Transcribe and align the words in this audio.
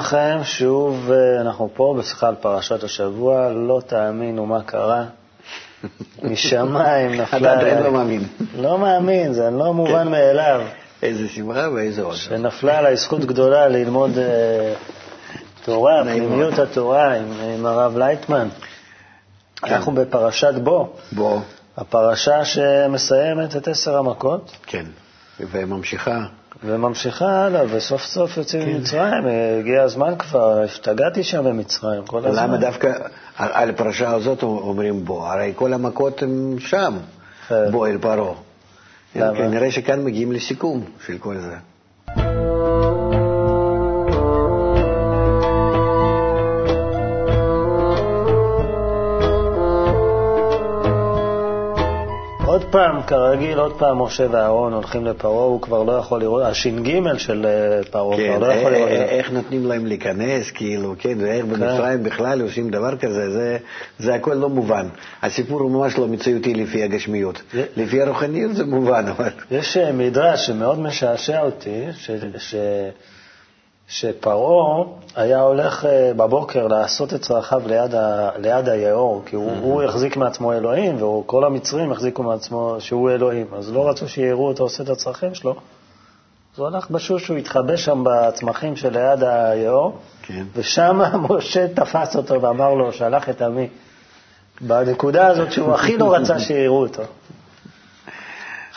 לכם, 0.00 0.38
שוב 0.44 1.10
אה, 1.10 1.40
אנחנו 1.40 1.70
פה 1.74 1.94
בשיחה 1.98 2.28
על 2.28 2.34
פרשת 2.34 2.84
השבוע, 2.84 3.50
לא 3.50 3.80
תאמינו 3.86 4.46
מה 4.46 4.62
קרה. 4.62 5.04
משמיים 6.22 7.20
נפלה... 7.20 7.38
אתה 7.38 7.52
עדיין 7.52 7.82
לא 7.82 7.92
מאמין. 7.92 8.22
לא 8.58 8.78
מאמין, 8.78 9.32
זה 9.32 9.50
לא 9.50 9.74
מובן 9.74 10.08
מאליו. 10.08 10.62
איזה 11.02 11.28
שמחה 11.28 11.68
ואיזה 11.74 12.02
עוד. 12.02 12.16
שנפלה 12.16 12.78
עליי 12.78 12.96
זכות 12.96 13.24
גדולה 13.24 13.68
ללמוד 13.68 14.18
אה, 14.18 14.74
תורה, 15.64 16.02
פנימיות 16.04 16.58
התורה 16.58 17.14
עם, 17.14 17.66
הרב 17.66 17.96
לייטמן. 17.96 18.48
כן. 19.56 19.74
אנחנו 19.74 19.92
בפרשת 19.92 20.54
בו, 20.54 20.92
בוא, 21.12 21.40
הפרשה 21.76 22.44
שמסיימת 22.44 23.56
את 23.56 23.68
עשר 23.68 23.98
המכות. 23.98 24.56
כן. 24.66 24.86
וממשיכה. 25.40 26.18
וממשיכה 26.64 27.44
הלאה, 27.44 27.62
וסוף 27.70 28.02
סוף 28.02 28.36
יוצאים 28.36 28.62
כן. 28.62 28.72
ממצרים, 28.72 29.24
הגיע 29.60 29.82
הזמן 29.82 30.14
כבר, 30.18 30.62
השתגעתי 30.62 31.22
שם 31.22 31.44
במצרים 31.44 32.06
כל 32.06 32.26
הזמן. 32.26 32.42
למה 32.42 32.56
דווקא 32.56 32.92
על 33.36 33.48
על 33.52 33.70
הפרשה 33.70 34.10
הזאת 34.10 34.42
אומרים 34.42 35.04
בוא? 35.04 35.28
הרי 35.28 35.52
כל 35.56 35.72
המכות 35.72 36.22
הן 36.22 36.56
שם, 36.58 36.96
כן. 37.48 37.70
בוא 37.70 37.86
אל 37.86 37.98
פרעה. 37.98 38.34
כנראה 39.14 39.70
שכאן 39.70 40.04
מגיעים 40.04 40.32
לסיכום 40.32 40.84
של 41.06 41.18
כל 41.18 41.36
זה. 41.38 41.56
עוד 52.70 52.82
פעם, 52.82 53.02
כרגיל, 53.02 53.58
עוד 53.58 53.78
פעם 53.78 54.02
משה 54.02 54.26
ואהרון 54.30 54.72
הולכים 54.72 55.04
לפרעה, 55.06 55.44
הוא 55.44 55.60
כבר 55.62 55.82
לא 55.82 55.92
יכול 55.92 56.20
לראות, 56.20 56.42
הש"ג 56.42 57.16
של 57.18 57.46
אה, 57.46 57.84
פרעה 57.90 58.16
כן, 58.16 58.36
כבר 58.36 58.48
לא 58.48 58.52
יכול 58.52 58.72
אה, 58.74 58.78
לראות. 58.78 58.90
אה, 58.90 59.04
איך 59.04 59.30
נותנים 59.32 59.66
להם 59.66 59.86
להיכנס, 59.86 60.50
כאילו, 60.50 60.94
כן, 60.98 61.18
ואיך 61.20 61.44
במצרים 61.44 62.02
בכלל 62.02 62.40
עושים 62.40 62.70
דבר 62.70 62.96
כזה, 62.96 63.30
זה- 63.30 63.58
זה 63.98 64.14
הכל 64.14 64.34
לא 64.34 64.48
מובן. 64.48 64.88
הסיפור 65.22 65.60
הוא 65.60 65.70
ממש 65.70 65.98
לא 65.98 66.08
מציאותי 66.08 66.54
לפי 66.54 66.82
הגשמיות. 66.82 67.42
זה- 67.52 67.64
לפי 67.76 68.02
הרוחניות 68.02 68.54
זה 68.54 68.64
מובן, 68.64 69.04
אבל... 69.08 69.28
יש 69.50 69.76
מדרש 69.76 70.46
שמאוד 70.46 70.80
משעשע 70.80 71.40
אותי, 71.42 71.84
ש, 71.98 72.10
ש, 72.38 72.54
שפרעה 73.90 74.84
היה 75.16 75.40
הולך 75.40 75.84
אה, 75.84 76.12
בבוקר 76.16 76.66
לעשות 76.66 77.14
את 77.14 77.20
צרכיו 77.20 77.62
ליד, 77.66 77.94
ה, 77.94 78.30
ליד 78.38 78.68
היאור, 78.68 79.22
כי 79.26 79.36
הוא, 79.36 79.52
הוא 79.60 79.82
החזיק 79.82 80.16
מעצמו 80.16 80.52
אלוהים, 80.52 81.02
וכל 81.02 81.44
המצרים 81.44 81.92
החזיקו 81.92 82.22
מעצמו 82.22 82.76
שהוא 82.78 83.10
אלוהים, 83.10 83.46
אז 83.58 83.72
לא 83.72 83.88
רצו 83.88 84.08
שיראו 84.08 84.48
אותו 84.48 84.62
עושה 84.62 84.82
את 84.82 84.88
הצרכים 84.88 85.34
שלו. 85.34 85.54
אז 86.54 86.58
הוא 86.58 86.66
הלך 86.66 86.90
בשוש, 86.90 87.28
הוא 87.28 87.36
התחבא 87.36 87.76
שם 87.76 88.04
בצמחים 88.06 88.76
שליד 88.76 89.22
היאור, 89.22 89.98
כן. 90.22 90.44
ושם 90.54 91.00
משה 91.28 91.68
תפס 91.74 92.16
אותו 92.16 92.42
ואמר 92.42 92.74
לו, 92.74 92.92
שלח 92.92 93.28
את 93.28 93.42
עמי. 93.42 93.68
בנקודה 94.60 95.26
הזאת 95.26 95.52
שהוא 95.52 95.74
הכי 95.74 95.96
לא 95.96 96.14
רצה 96.14 96.38
שיראו 96.38 96.80
אותו. 96.80 97.02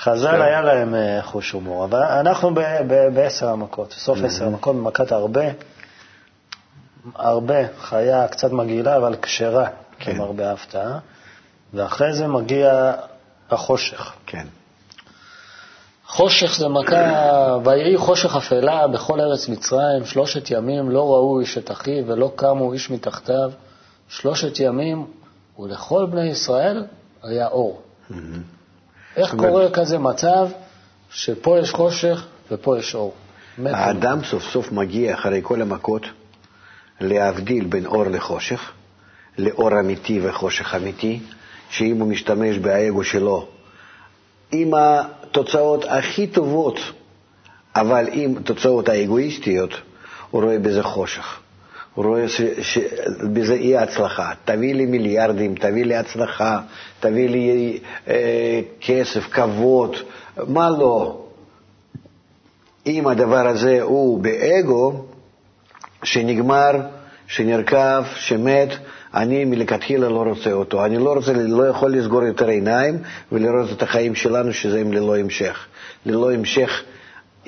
חז"ל 0.03 0.41
היה 0.41 0.61
להם 0.61 0.95
אה, 0.95 1.19
חוש 1.23 1.51
הומור, 1.51 1.85
אבל 1.85 2.01
אנחנו 2.01 2.51
בעשר 3.13 3.49
המכות, 3.49 3.91
סוף 3.91 4.19
עשר 4.23 4.45
המכות, 4.45 4.75
במכת 4.75 5.11
הרבה, 5.11 5.45
הרבה, 7.15 7.55
חיה 7.79 8.27
קצת 8.27 8.51
מגעילה, 8.51 8.97
אבל 8.97 9.15
כשרה, 9.21 9.67
כן. 9.99 10.15
למרבה 10.15 10.49
ההפתעה, 10.49 10.99
ואחרי 11.73 12.13
זה 12.13 12.27
מגיע 12.27 12.93
החושך. 13.51 14.13
כן. 14.25 14.47
חושך 16.07 16.55
זה 16.57 16.67
מכה, 16.67 17.57
ויהי 17.65 17.97
חושך 17.97 18.35
אפלה 18.35 18.87
בכל 18.87 19.21
ארץ 19.21 19.49
מצרים, 19.49 20.05
שלושת 20.05 20.51
ימים 20.51 20.89
לא 20.89 21.13
ראו 21.13 21.39
איש 21.39 21.57
את 21.57 21.71
אחיו 21.71 22.07
ולא 22.07 22.31
קמו 22.35 22.73
איש 22.73 22.89
מתחתיו, 22.89 23.51
שלושת 24.09 24.59
ימים, 24.59 25.05
ולכל 25.59 26.05
בני 26.05 26.29
ישראל 26.29 26.85
היה 27.23 27.47
אור. 27.47 27.81
איך 29.17 29.35
קורה 29.35 29.69
כזה 29.69 29.97
מצב 29.97 30.47
שפה 31.09 31.59
יש 31.59 31.71
חושך 31.71 32.25
ופה 32.51 32.77
יש 32.79 32.95
אור? 32.95 33.13
האדם 33.65 34.23
סוף 34.23 34.43
סוף 34.43 34.71
מגיע 34.71 35.13
אחרי 35.13 35.39
כל 35.43 35.61
המכות 35.61 36.05
להבדיל 37.01 37.65
בין 37.65 37.85
אור 37.85 38.03
לחושך, 38.03 38.71
לאור 39.37 39.79
אמיתי 39.79 40.19
וחושך 40.23 40.75
אמיתי, 40.75 41.19
שאם 41.69 41.99
הוא 41.99 42.07
משתמש 42.07 42.57
באגו 42.57 43.03
שלו 43.03 43.47
עם 44.51 44.71
התוצאות 44.73 45.85
הכי 45.89 46.27
טובות, 46.27 46.79
אבל 47.75 48.07
עם 48.11 48.37
התוצאות 48.37 48.89
האגואיסטיות, 48.89 49.71
הוא 50.31 50.43
רואה 50.43 50.59
בזה 50.59 50.83
חושך. 50.83 51.39
הוא 51.93 52.05
רואה 52.05 52.25
שבזה 52.61 53.53
אי 53.53 53.77
הצלחה. 53.77 54.31
תביא 54.45 54.73
לי 54.73 54.85
מיליארדים, 54.85 55.55
תביא 55.55 55.85
לי 55.85 55.95
הצלחה, 55.95 56.59
תביא 56.99 57.29
לי 57.29 57.79
אה, 58.07 58.61
כסף, 58.81 59.27
כבוד, 59.31 59.95
מה 60.47 60.69
לא? 60.69 61.19
אם 62.85 63.07
הדבר 63.07 63.47
הזה 63.47 63.81
הוא 63.81 64.19
באגו, 64.19 65.05
שנגמר, 66.03 66.71
שנרקב, 67.27 68.03
שמת, 68.15 68.69
אני 69.13 69.45
מלכתחילה 69.45 70.09
לא 70.09 70.23
רוצה 70.23 70.51
אותו. 70.51 70.85
אני 70.85 70.97
לא, 70.97 71.13
רוצה, 71.13 71.33
לא 71.33 71.67
יכול 71.67 71.95
לסגור 71.95 72.23
יותר 72.23 72.47
עיניים 72.47 72.97
ולראות 73.31 73.71
את 73.71 73.81
החיים 73.81 74.15
שלנו 74.15 74.53
שזה 74.53 74.79
הם 74.79 74.93
ללא 74.93 75.17
המשך. 75.17 75.65
ללא 76.05 76.31
המשך 76.33 76.83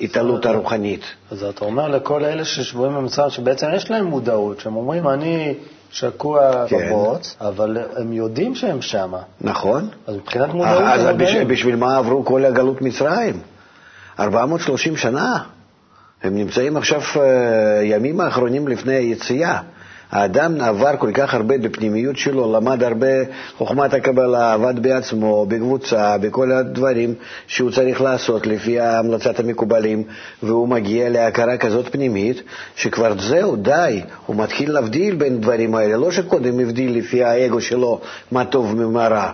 התעלות 0.00 0.46
הרוחנית. 0.46 1.04
אז 1.30 1.42
אתה 1.42 1.64
אומר 1.64 1.88
לכל 1.88 2.24
אלה 2.24 2.44
ששבויים 2.44 2.94
במצרים, 2.94 3.30
שבעצם 3.30 3.66
יש 3.74 3.90
להם 3.90 4.04
מודעות, 4.04 4.60
שהם 4.60 4.76
אומרים, 4.76 5.08
אני 5.08 5.54
שקוע 5.90 6.66
כן. 6.68 6.76
בבוץ, 6.90 7.36
אבל 7.40 7.78
הם 7.96 8.12
יודעים 8.12 8.54
שהם 8.54 8.82
שמה. 8.82 9.18
נכון? 9.40 9.88
אז 10.06 10.16
מבחינת 10.16 10.54
מודעות 10.54 10.82
אז 10.82 11.06
הם 11.06 11.18
בש, 11.18 11.28
מודעים. 11.28 11.48
בשביל 11.48 11.76
מה 11.76 11.96
עברו 11.96 12.24
כל 12.24 12.44
הגלות 12.44 12.82
מצרים? 12.82 13.40
430 14.20 14.96
שנה. 14.96 15.38
הם 16.22 16.34
נמצאים 16.36 16.76
עכשיו 16.76 17.00
אה, 17.16 17.80
ימים 17.84 18.20
האחרונים 18.20 18.68
לפני 18.68 18.94
היציאה. 18.94 19.60
האדם 20.10 20.60
עבר 20.60 20.96
כל 20.96 21.10
כך 21.14 21.34
הרבה 21.34 21.58
בפנימיות 21.58 22.16
שלו, 22.16 22.52
למד 22.52 22.82
הרבה 22.82 23.06
חוכמת 23.56 23.94
הקבלה, 23.94 24.52
עבד 24.52 24.82
בעצמו, 24.82 25.46
בקבוצה, 25.46 26.18
בכל 26.18 26.52
הדברים 26.52 27.14
שהוא 27.46 27.70
צריך 27.70 28.00
לעשות 28.00 28.46
לפי 28.46 28.80
המלצת 28.80 29.40
המקובלים, 29.40 30.02
והוא 30.42 30.68
מגיע 30.68 31.08
להכרה 31.08 31.56
כזאת 31.56 31.88
פנימית, 31.92 32.42
שכבר 32.76 33.20
זהו, 33.20 33.56
די, 33.56 34.00
הוא 34.26 34.36
מתחיל 34.36 34.72
להבדיל 34.72 35.14
בין 35.14 35.40
דברים 35.40 35.74
האלה, 35.74 35.96
לא 35.96 36.10
שקודם 36.10 36.60
הבדיל 36.60 36.98
לפי 36.98 37.24
האגו 37.24 37.60
שלו 37.60 38.00
מה 38.32 38.44
טוב 38.44 38.74
ומה 38.78 39.08
רע. 39.08 39.30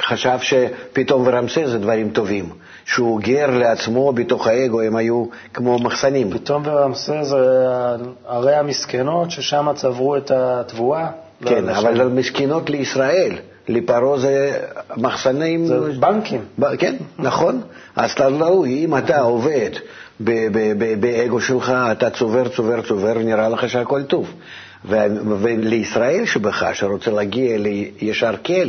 חשב 0.00 0.38
שפתאום 0.40 1.22
ורמסס 1.26 1.66
זה 1.66 1.78
דברים 1.78 2.10
טובים, 2.10 2.48
שהוא 2.84 3.20
גר 3.20 3.50
לעצמו 3.50 4.12
בתוך 4.12 4.46
האגו, 4.46 4.80
הם 4.80 4.96
היו 4.96 5.24
כמו 5.54 5.78
מחסנים. 5.78 6.30
פתאום 6.30 6.62
ורמסס 6.66 7.10
זה 7.22 7.36
ערי 8.28 8.54
המסכנות, 8.54 9.30
ששם 9.30 9.66
צברו 9.74 10.16
את 10.16 10.30
התבואה. 10.30 11.06
כן, 11.44 11.64
לשם. 11.64 11.86
אבל 11.86 12.08
מסכנות 12.08 12.70
לישראל, 12.70 13.32
לפרעה 13.68 14.18
זה 14.18 14.58
מחסנים... 14.96 15.66
זה 15.66 15.78
בנקים. 16.00 16.40
ב- 16.58 16.76
כן, 16.76 16.96
נכון. 17.18 17.60
אז 17.96 18.10
אתה 18.12 18.28
לא, 18.28 18.64
אם 18.66 18.96
אתה 18.96 19.20
עובד 19.20 19.70
ב- 20.20 20.48
ב- 20.52 20.72
ב- 20.78 21.00
באגו 21.00 21.40
שלך, 21.40 21.72
אתה 21.92 22.10
צובר, 22.10 22.48
צובר, 22.48 22.82
צובר, 22.82 23.14
נראה 23.18 23.48
לך 23.48 23.68
שהכל 23.68 24.02
טוב. 24.02 24.30
ו- 24.84 25.06
ולישראל 25.40 26.24
שבך, 26.26 26.66
שרוצה 26.72 27.10
להגיע 27.10 27.56
לישר 27.58 28.34
כל, 28.42 28.68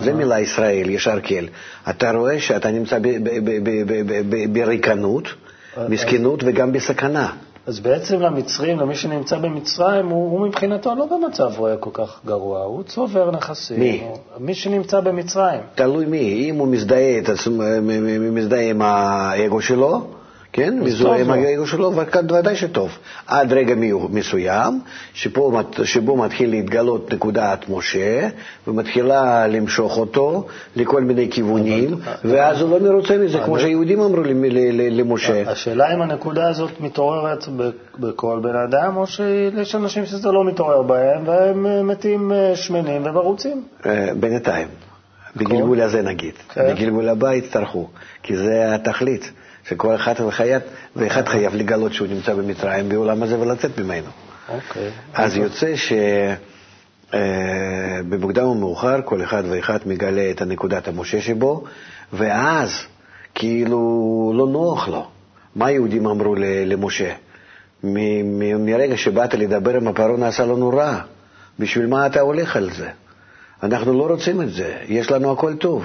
זה 0.00 0.12
מילה 0.12 0.40
ישראל, 0.40 0.90
ישר 0.90 1.20
כל. 1.20 1.44
אתה 1.90 2.10
רואה 2.12 2.40
שאתה 2.40 2.70
נמצא 2.70 2.98
בריקנות, 4.52 5.28
אז- 5.76 5.90
מסכנות 5.90 6.40
וגם 6.46 6.72
בסכנה. 6.72 7.32
אז 7.66 7.80
בעצם 7.80 8.20
למצרים, 8.20 8.80
למי 8.80 8.94
שנמצא 8.94 9.38
במצרים, 9.38 10.06
הוא, 10.06 10.38
הוא 10.38 10.46
מבחינתו 10.46 10.94
לא 10.94 11.06
במצב 11.06 11.50
רואה 11.56 11.76
כל 11.76 11.90
כך 11.92 12.20
גרוע, 12.26 12.60
הוא 12.60 12.82
צובר 12.82 13.30
נכסים. 13.30 13.80
מי? 13.80 14.00
הוא, 14.04 14.18
מי 14.38 14.54
שנמצא 14.54 15.00
במצרים. 15.00 15.60
תלוי 15.74 16.06
מי, 16.06 16.50
אם 16.50 16.56
הוא 16.56 16.68
מזדהה 18.32 18.68
עם 18.70 18.82
האגו 18.82 19.60
שלו, 19.60 20.06
כן, 20.52 20.78
מזוהה 20.80 21.20
עם. 21.20 21.30
האגו 21.30 21.66
שלו, 21.66 21.92
ודאי 22.32 22.56
שטוב. 22.56 22.98
עד 23.26 23.52
רגע 23.52 23.74
מסוים, 24.10 24.80
מת- 25.52 25.84
שבו 25.84 26.16
מתחיל 26.16 26.50
להתגלות 26.50 27.12
נקודת 27.14 27.64
משה, 27.68 28.28
ומתחילה 28.66 29.46
למשוך 29.46 29.98
אותו 29.98 30.46
לכל 30.76 31.02
מיני 31.02 31.28
כיוונים, 31.30 31.94
ואז 32.24 32.60
הוא 32.60 32.70
לא 32.70 32.80
מרוצה 32.80 33.18
מזה, 33.18 33.38
כמו 33.44 33.58
שהיהודים 33.58 34.00
אמרו 34.00 34.22
למשה. 34.90 35.42
השאלה 35.50 35.94
אם 35.94 36.02
הנקודה 36.02 36.48
הזאת 36.48 36.80
מתעוררת 36.80 37.44
בכל 37.98 38.40
בן 38.42 38.56
אדם, 38.56 38.96
או 38.96 39.06
שיש 39.06 39.74
אנשים 39.74 40.06
שזה 40.06 40.32
לא 40.32 40.44
מתעורר 40.44 40.82
בהם, 40.82 41.22
והם 41.28 41.66
אה, 41.66 41.82
מתים 41.82 42.32
אה, 42.32 42.56
שמנים 42.56 43.06
ומרוצים. 43.06 43.62
אה, 43.86 44.08
בינתיים, 44.20 44.68
בגלגול 45.36 45.80
הזה 45.80 46.02
נגיד. 46.02 46.34
כן. 46.54 46.74
בגלגול 46.74 47.08
הבא 47.08 47.32
יצטרכו, 47.34 47.88
כי 48.22 48.36
זה 48.36 48.74
התכלית. 48.74 49.32
שכל 49.68 49.94
אחד 49.94 50.14
ואחד, 50.20 50.44
ואחד 50.96 51.28
חייב 51.28 51.54
לגלות 51.54 51.92
שהוא 51.92 52.08
נמצא 52.08 52.34
במצרים 52.34 52.88
בעולם 52.88 53.22
הזה 53.22 53.38
ולצאת 53.38 53.78
ממנו. 53.78 54.08
אוקיי. 54.48 54.90
אז 55.14 55.36
יוצא 55.36 55.74
שבמוקדם 57.10 58.44
או 58.44 58.54
מאוחר 58.54 59.00
כל 59.04 59.22
אחד 59.22 59.42
ואחד 59.50 59.78
מגלה 59.86 60.30
את 60.30 60.40
הנקודת 60.40 60.88
המשה 60.88 61.20
שבו, 61.20 61.64
ואז 62.12 62.70
כאילו 63.34 64.32
לא 64.36 64.46
נוח 64.46 64.88
לו. 64.88 65.06
מה 65.56 65.66
היהודים 65.66 66.06
אמרו 66.06 66.34
למשה? 66.66 67.12
מרגע 68.58 68.96
שבאת 68.96 69.34
לדבר 69.34 69.76
עם 69.76 69.88
הפרעה 69.88 70.16
נעשה 70.16 70.46
לנו 70.46 70.68
רע. 70.68 71.00
בשביל 71.58 71.86
מה 71.86 72.06
אתה 72.06 72.20
הולך 72.20 72.56
על 72.56 72.70
זה? 72.70 72.88
אנחנו 73.62 73.98
לא 73.98 74.06
רוצים 74.06 74.42
את 74.42 74.52
זה, 74.52 74.76
יש 74.88 75.10
לנו 75.10 75.32
הכל 75.32 75.54
טוב. 75.54 75.84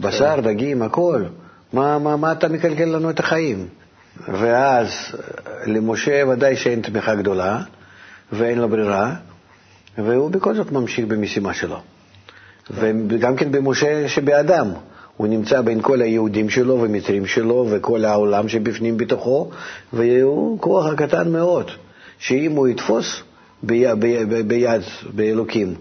בשר, 0.00 0.40
דגים, 0.40 0.82
הכל. 0.82 1.24
מה, 1.76 1.98
מה, 1.98 2.16
מה 2.16 2.32
אתה 2.32 2.48
מקלקל 2.48 2.84
לנו 2.84 3.10
את 3.10 3.20
החיים? 3.20 3.66
ואז 4.28 4.88
למשה 5.66 6.22
ודאי 6.28 6.56
שאין 6.56 6.80
תמיכה 6.80 7.14
גדולה 7.14 7.60
ואין 8.32 8.58
לו 8.58 8.68
ברירה, 8.68 9.14
והוא 9.98 10.30
בכל 10.30 10.54
זאת 10.54 10.72
ממשיך 10.72 11.06
במשימה 11.06 11.54
שלו. 11.54 11.76
וגם 13.08 13.36
כן 13.36 13.52
במשה 13.52 14.08
שבאדם. 14.08 14.70
הוא 15.16 15.26
נמצא 15.26 15.60
בין 15.60 15.82
כל 15.82 16.02
היהודים 16.02 16.50
שלו 16.50 16.74
ומצרים 16.82 17.26
שלו 17.26 17.66
וכל 17.70 18.04
העולם 18.04 18.48
שבפנים 18.48 18.96
בתוכו, 18.96 19.50
והוא 19.92 20.60
כוח 20.60 20.86
הקטן 20.86 21.32
מאוד, 21.32 21.70
שאם 22.18 22.52
הוא 22.52 22.68
יתפוס 22.68 23.22
ביד, 23.62 24.00
ביד, 24.48 24.82
באלוקים 25.14 25.74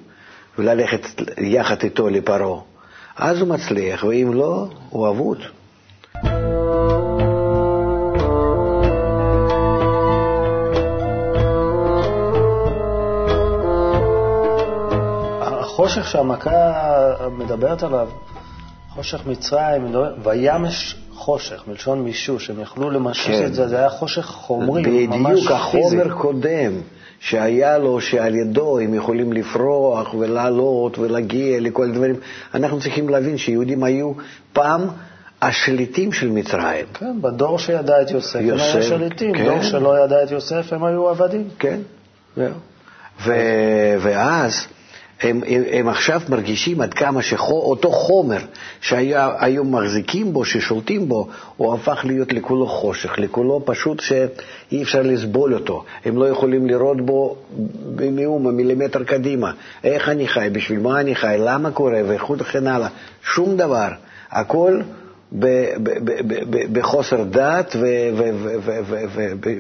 וללכת 0.60 1.02
יחד 1.38 1.76
איתו 1.84 2.10
לפרעה, 2.10 2.62
אז 3.18 3.42
הוא 3.42 3.48
מצליח, 3.48 4.04
ואם 4.04 4.34
לא, 4.34 4.70
הוא 4.90 5.10
אבוד. 5.10 5.38
החושך 15.86 16.08
שהמכה 16.08 16.74
מדברת 17.38 17.84
עליו, 17.84 18.10
חושך 18.90 19.28
מצרים, 19.28 19.94
לא- 19.94 20.06
וימש 20.24 20.96
חושך, 21.14 21.64
מלשון 21.68 22.02
מישוש, 22.02 22.50
הם 22.50 22.62
יכלו 22.62 22.90
למשש 22.90 23.28
כן. 23.28 23.46
את 23.46 23.54
זה, 23.54 23.68
זה 23.68 23.78
היה 23.78 23.90
חושך 23.90 24.26
חומרי, 24.26 25.08
ממש 25.08 25.18
פיזי. 25.18 25.36
בדיוק, 25.36 25.52
החומר 25.52 26.14
קודם. 26.14 26.72
שהיה 27.20 27.78
לו, 27.78 28.02
שעל 28.02 28.36
ידו 28.36 28.80
הם 28.80 28.94
יכולים 28.94 29.34
לפרוח 29.34 30.14
ולעלות 30.14 31.00
ולהגיע 31.00 31.60
לכל 31.60 31.84
הדברים. 31.84 32.16
אנחנו 32.54 32.80
צריכים 32.80 33.10
להבין 33.10 33.38
שיהודים 33.38 33.84
היו 33.84 34.12
פעם 34.54 34.82
השליטים 35.42 36.12
של 36.12 36.30
מצרים. 36.30 36.86
כן, 36.94 37.22
בדור 37.22 37.60
שידע 37.60 38.02
את 38.02 38.12
יוסף, 38.12 38.40
יוסף 38.42 38.76
הם 38.76 38.82
היו 38.82 38.84
שליטים, 38.84 39.34
כן. 39.34 39.46
דור 39.46 39.62
שלא 39.62 40.04
ידע 40.04 40.24
את 40.24 40.32
יוסף 40.32 40.74
הם 40.74 40.84
היו 40.84 41.10
עבדים. 41.10 41.50
כן, 41.60 41.80
זהו. 42.36 42.54
ואז 44.00 44.68
הם, 45.22 45.42
הם, 45.48 45.64
הם 45.72 45.90
עכשיו 45.90 46.22
מרגישים 46.30 46.82
עד 46.82 46.94
כמה 46.94 47.22
שאותו 47.22 47.92
חומר 47.92 48.38
שהיו 48.82 49.64
מחזיקים 49.64 50.34
בו, 50.34 50.46
ששולטים 50.46 51.10
בו, 51.10 51.28
הוא 51.58 51.74
הפך 51.74 52.02
להיות 52.04 52.34
לכולו 52.34 52.68
חושך, 52.68 53.20
לכולו 53.20 53.62
פשוט 53.66 54.00
שאי 54.00 54.84
אפשר 54.84 55.02
לסבול 55.02 55.54
אותו. 55.54 55.84
הם 56.06 56.18
לא 56.18 56.30
יכולים 56.30 56.68
לראות 56.68 57.06
בו 57.06 57.36
במאומה, 57.96 58.52
מילימטר 58.52 59.04
קדימה. 59.04 59.52
איך 59.84 60.10
אני 60.10 60.28
חי, 60.28 60.50
בשביל 60.52 60.80
מה 60.80 61.00
אני 61.00 61.16
חי, 61.16 61.36
למה 61.40 61.72
קורה, 61.72 62.02
וכן 62.38 62.68
הלאה. 62.68 62.88
שום 63.24 63.58
דבר. 63.58 63.90
הכל 64.32 64.82
בחוסר 66.72 67.24
דעת 67.24 67.76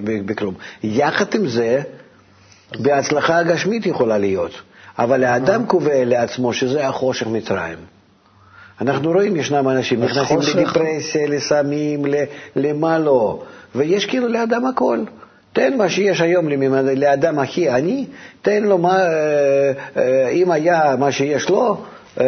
ובכלום. 0.03 0.53
יחד 0.83 1.35
עם 1.35 1.47
זה, 1.47 1.81
בהצלחה 2.79 3.37
הגשמית 3.37 3.85
יכולה 3.85 4.17
להיות. 4.17 4.61
אבל 4.99 5.23
האדם 5.23 5.65
קובע 5.65 6.05
לעצמו 6.05 6.53
שזה 6.53 6.87
החושך 6.87 7.27
מצרים. 7.27 7.77
אנחנו 8.81 9.11
רואים, 9.11 9.35
ישנם 9.35 9.69
אנשים 9.69 10.03
נכנסים 10.03 10.39
לדיפרסיה, 10.39 11.27
לסמים, 11.27 12.05
למה 12.55 12.99
לא, 12.99 13.43
ויש 13.75 14.05
כאילו 14.05 14.27
לאדם 14.27 14.65
הכל. 14.65 14.99
תן 15.53 15.77
מה 15.77 15.89
שיש 15.89 16.21
היום 16.21 16.49
לאדם 16.95 17.39
הכי 17.39 17.69
עני, 17.69 18.05
תן 18.41 18.63
לו 18.63 18.77
מה, 18.77 18.97
אה, 18.97 19.71
אה, 19.97 20.29
אם 20.29 20.51
היה 20.51 20.95
מה 20.99 21.11
שיש 21.11 21.49
לו, 21.49 21.77
אה, 22.19 22.25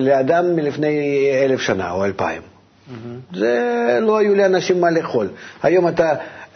לאדם 0.00 0.56
מלפני 0.56 1.30
אלף 1.44 1.60
שנה 1.60 1.90
או 1.90 2.04
אלפיים. 2.04 2.42
Mm-hmm. 2.42 3.36
זה 3.36 3.98
לא 4.00 4.18
היו 4.18 4.34
לאנשים 4.34 4.80
מה 4.80 4.90
לאכול. 4.90 5.28
היום 5.62 5.88
אתה 5.88 6.12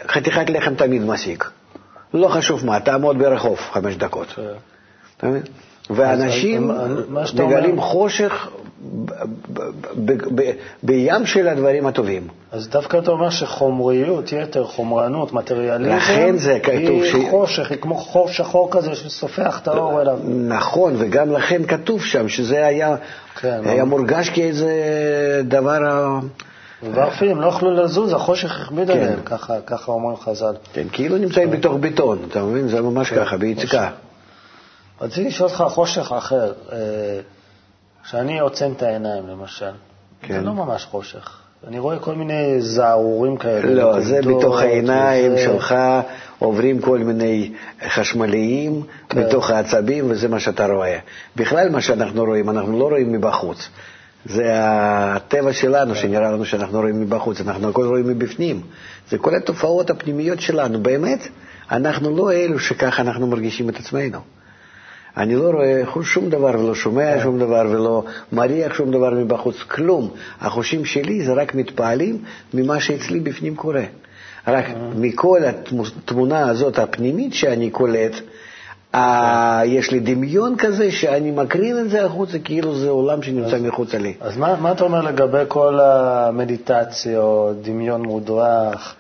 חתיכת 0.09 0.51
לחם 0.51 0.75
תמיד 0.75 1.03
מסיק. 1.03 1.51
לא 2.15 2.29
חשוב 2.29 2.67
מה, 2.67 2.81
תעמוד 2.81 3.19
ברחוב 3.19 3.59
חמש 3.73 3.97
דקות. 3.97 4.29
Yeah. 4.29 4.41
אתה 5.17 5.27
מבין? 5.27 5.43
ואנשים 5.91 6.71
מגלים 7.35 7.81
חושך 7.81 8.49
בים 10.83 11.27
של 11.27 11.49
הדברים 11.49 11.87
הטובים. 11.87 12.29
אז 12.53 12.69
דווקא 12.69 12.99
אתה 12.99 13.11
אומר 13.11 13.31
שחומריות, 13.31 14.33
יתר, 14.33 14.65
חומרנות, 14.65 15.33
מטריאליזם, 15.33 15.97
לכן 15.97 16.37
זה 16.37 16.59
כתוב 16.63 17.03
היא 17.03 17.13
ש... 17.13 17.31
חושך, 17.31 17.71
היא 17.71 17.79
כמו 17.79 17.95
חור 17.95 18.29
שחור 18.29 18.69
כזה 18.71 18.95
שסופח 18.95 19.61
את 19.63 19.69
האור 19.69 20.01
אליו. 20.01 20.19
נכון, 20.49 20.95
וגם 20.99 21.33
לכן 21.33 21.67
כתוב 21.67 22.05
שם 22.05 22.29
שזה 22.29 22.67
היה, 22.67 22.97
כן, 23.41 23.61
היה 23.65 23.85
מורגש 23.85 24.29
כאיזה 24.29 24.73
דבר... 25.45 25.79
ואפילו 26.83 27.41
לא 27.41 27.47
יכלו 27.47 27.71
לזוז, 27.71 28.13
החושך 28.13 28.61
הכביד 28.61 28.87
כן. 28.87 28.93
עליהם, 28.93 29.21
ככה, 29.25 29.61
ככה 29.67 29.93
אומרים 29.93 30.17
חז"ל. 30.17 30.55
כן, 30.73 30.87
כאילו 30.93 31.17
נמצאים 31.17 31.51
בתוך 31.51 31.75
בטון, 31.81 32.19
אתה 32.29 32.43
מבין? 32.43 32.69
זה 32.69 32.81
ממש 32.83 33.11
כן, 33.11 33.17
ככה, 33.17 33.37
ביצקה. 33.37 33.91
רציתי 35.01 35.29
לשאול 35.29 35.49
אותך 35.49 35.65
חושך 35.69 36.13
אחר. 36.13 36.53
כשאני 38.05 38.41
עוצם 38.41 38.73
את 38.77 38.83
העיניים, 38.83 39.29
למשל, 39.29 39.71
כן. 40.23 40.35
זה 40.35 40.41
לא 40.41 40.55
ממש 40.55 40.85
חושך. 40.85 41.39
אני 41.67 41.79
רואה 41.79 41.99
כל 41.99 42.15
מיני 42.15 42.61
זערורים 42.61 43.37
כאלה. 43.37 43.75
לא, 43.75 44.01
זה 44.01 44.21
בתוך 44.23 44.59
העיניים 44.59 45.33
וזה... 45.33 45.43
שלך 45.43 45.75
עוברים 46.39 46.81
כל 46.81 46.99
מיני 46.99 47.53
חשמליים 47.89 48.83
כן. 49.09 49.21
בתוך 49.21 49.51
העצבים, 49.51 50.11
וזה 50.11 50.29
מה 50.29 50.41
שאתה 50.41 50.67
רואה. 50.67 50.99
בכלל, 51.37 51.69
מה 51.69 51.81
שאנחנו 51.81 52.25
רואים, 52.25 52.51
אנחנו 52.51 52.79
לא 52.79 52.85
רואים 52.85 53.13
מבחוץ. 53.13 53.69
זה 54.25 54.51
הטבע 54.55 55.53
שלנו, 55.53 55.95
כן. 55.95 56.01
שנראה 56.01 56.31
לנו 56.31 56.45
שאנחנו 56.45 56.81
רואים 56.81 57.01
מבחוץ, 57.01 57.41
אנחנו 57.41 57.69
הכל 57.69 57.87
רואים 57.87 58.09
מבפנים. 58.09 58.63
זה 59.11 59.19
כל 59.19 59.35
התופעות 59.35 59.91
הפנימיות 59.91 60.41
שלנו. 60.41 60.83
באמת, 60.83 61.29
אנחנו 61.71 62.17
לא 62.17 62.33
אלו 62.33 62.59
שככה 62.59 63.03
אנחנו 63.03 63.27
מרגישים 63.27 63.69
את 63.69 63.77
עצמנו. 63.77 64.19
אני 65.19 65.35
לא 65.35 65.51
רואה 65.51 65.83
שום 66.03 66.31
דבר 66.31 66.61
ולא 66.61 66.75
שומע 66.75 67.15
כן. 67.15 67.23
שום 67.23 67.39
דבר 67.39 67.67
ולא 67.71 68.05
מריח 68.33 68.75
שום 68.75 68.91
דבר 68.91 69.11
מבחוץ, 69.11 69.63
כלום. 69.63 70.11
החושים 70.41 70.85
שלי 70.85 71.25
זה 71.25 71.33
רק 71.33 71.55
מתפעלים 71.55 72.19
ממה 72.55 72.81
שאצלי 72.81 73.21
בפנים 73.21 73.57
קורה. 73.57 73.85
רק 74.49 74.65
אה. 74.65 74.75
מכל 74.97 75.41
התמונה 75.45 76.49
הזאת 76.49 76.79
הפנימית 76.79 77.35
שאני 77.35 77.71
קולט, 77.71 78.13
אה, 78.95 79.63
יש 79.65 79.91
לי 79.91 80.01
דמיון 80.01 80.57
כזה 80.59 80.91
שאני 80.91 81.31
מקרין 81.31 81.79
את 81.79 81.91
זה 81.91 82.05
החוצה, 82.05 82.39
כאילו 82.39 82.75
זה 82.75 82.89
עולם 82.89 83.23
שנמצא 83.23 83.59
מחוצה 83.59 83.99
לי. 83.99 84.15
אז 84.21 84.37
מה, 84.37 84.57
מה 84.57 84.73
אתה 84.73 84.85
אומר 84.85 85.01
לגבי 85.03 85.43
כל 85.49 85.79
המדיטציות, 85.81 87.63
דמיון 87.63 88.03
מודרך? 88.03 88.95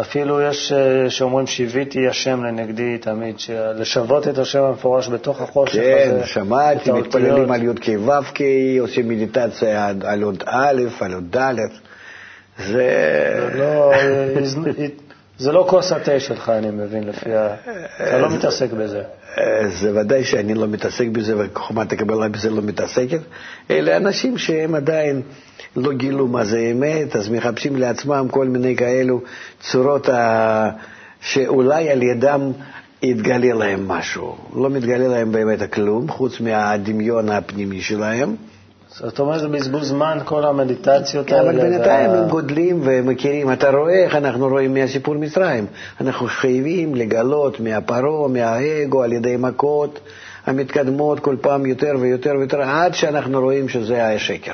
אפילו 0.00 0.40
יש 0.40 0.72
אה, 0.72 1.10
שאומרים 1.10 1.46
שיוויתי 1.46 2.08
השם 2.08 2.44
לנגדי 2.44 2.98
תמיד, 2.98 3.36
לשוות 3.74 4.28
את 4.28 4.38
השם 4.38 4.62
המפורש 4.62 5.08
בתוך 5.08 5.40
החושך 5.40 5.74
כן, 5.74 6.08
הזה. 6.10 6.20
כן, 6.20 6.26
שמעתי, 6.26 6.92
מתפללים 6.92 7.52
על 7.52 7.62
י"ק 7.62 7.88
ו"ק, 8.06 8.38
עושים 8.80 9.08
מדיטציה 9.08 9.92
על 10.04 10.22
עוד 10.22 10.42
א', 10.46 10.82
על 11.00 11.14
עוד 11.14 11.36
ד'. 11.36 11.54
זה... 12.58 13.50
לא, 13.54 13.92
זה 15.38 15.52
לא 15.52 15.66
כוס 15.70 15.92
התה 15.92 16.20
שלך, 16.20 16.48
אני 16.48 16.70
מבין, 16.70 17.04
לפי 17.04 17.34
ה... 17.34 17.54
אתה 17.96 18.18
לא 18.18 18.30
מתעסק 18.30 18.70
בזה. 18.72 19.02
אה, 19.38 19.68
זה 19.68 20.00
ודאי 20.00 20.24
שאני 20.24 20.54
לא 20.54 20.66
מתעסק 20.66 21.06
בזה, 21.06 21.34
וחוכמת 21.38 21.92
הקבלה 21.92 22.28
בזה 22.28 22.50
לא 22.50 22.62
מתעסקת. 22.62 23.20
אלה 23.70 23.96
אנשים 23.96 24.38
שהם 24.38 24.74
עדיין... 24.74 25.22
לא 25.76 25.92
גילו 25.92 26.26
מה 26.26 26.44
זה 26.44 26.58
אמת, 26.58 27.16
אז 27.16 27.28
מחפשים 27.28 27.76
לעצמם 27.76 28.26
כל 28.30 28.46
מיני 28.46 28.76
כאלו 28.76 29.20
צורות 29.60 30.08
ה... 30.08 30.70
שאולי 31.20 31.90
על 31.90 32.02
ידם 32.02 32.52
יתגלה 33.02 33.54
להם 33.54 33.88
משהו. 33.88 34.36
לא 34.54 34.70
מתגלה 34.70 35.08
להם 35.08 35.32
באמת 35.32 35.72
כלום, 35.72 36.08
חוץ 36.08 36.40
מהדמיון 36.40 37.28
הפנימי 37.28 37.80
שלהם. 37.80 38.36
זאת 38.96 39.18
אומרת, 39.20 39.40
זה 39.40 39.48
בזבוז 39.48 39.88
זמן, 39.88 40.18
כל 40.24 40.44
המדיטציות 40.44 41.32
האלה. 41.32 41.50
אבל 41.50 41.60
בינתיים 41.60 42.10
הם 42.10 42.28
גודלים 42.28 42.80
ומכירים. 42.84 43.52
אתה 43.52 43.70
רואה 43.70 44.04
איך 44.04 44.14
אנחנו 44.16 44.48
רואים 44.48 44.74
מהסיפור 44.74 45.14
מצרים. 45.14 45.66
אנחנו 46.00 46.26
חייבים 46.26 46.94
לגלות 46.94 47.60
מהפרעה, 47.60 48.28
מהאגו, 48.28 49.02
על 49.02 49.12
ידי 49.12 49.36
מכות 49.38 50.00
המתקדמות 50.46 51.20
כל 51.20 51.36
פעם 51.40 51.66
יותר 51.66 51.92
ויותר 52.00 52.32
ויותר, 52.38 52.62
עד 52.62 52.94
שאנחנו 52.94 53.40
רואים 53.40 53.68
שזה 53.68 54.06
השקר. 54.08 54.52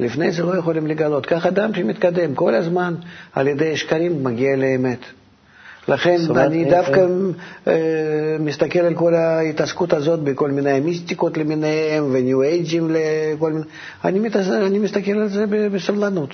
לפני 0.00 0.32
זה 0.32 0.42
לא 0.42 0.56
יכולים 0.56 0.86
לגלות. 0.86 1.26
כך 1.26 1.46
אדם 1.46 1.74
שמתקדם 1.74 2.34
כל 2.34 2.54
הזמן 2.54 2.94
על 3.32 3.48
ידי 3.48 3.76
שקרים 3.76 4.24
מגיע 4.24 4.56
לאמת. 4.56 4.98
לכן 5.88 6.16
אני 6.36 6.64
אה, 6.64 6.70
דווקא 6.70 7.06
אה, 7.66 8.36
מסתכל 8.40 8.78
על 8.78 8.94
כל 8.94 9.14
ההתעסקות 9.14 9.92
הזאת 9.92 10.20
בכל 10.20 10.50
מיני 10.50 10.80
מיסטיקות 10.80 11.36
למיניהם 11.36 12.10
וניו 12.12 12.42
אייג'ים 12.42 12.90
לכל 12.90 13.52
מיני... 13.52 13.64
אני, 14.04 14.18
מתעס... 14.18 14.48
אני 14.48 14.78
מסתכל 14.78 15.12
על 15.12 15.28
זה 15.28 15.44
בסבלנות. 15.46 16.30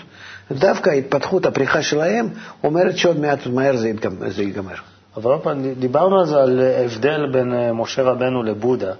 דווקא 0.53 0.91
ההתפתחות, 0.91 1.47
הפריחה 1.47 1.83
שלהם, 1.83 2.29
אומרת 2.65 2.97
שעוד 2.97 3.21
מעט 3.21 3.47
מהר 3.47 3.77
זה, 3.77 3.93
זה 4.29 4.43
ייגמר. 4.43 4.75
אבל 5.17 5.31
עוד 5.31 5.41
פעם, 5.41 5.75
דיברנו 5.79 6.27
זה, 6.27 6.37
על 6.37 6.61
הבדל 6.85 7.33
בין 7.33 7.55
אה, 7.55 7.73
משה 7.73 8.03
רבנו 8.03 8.43
לבודה. 8.43 8.93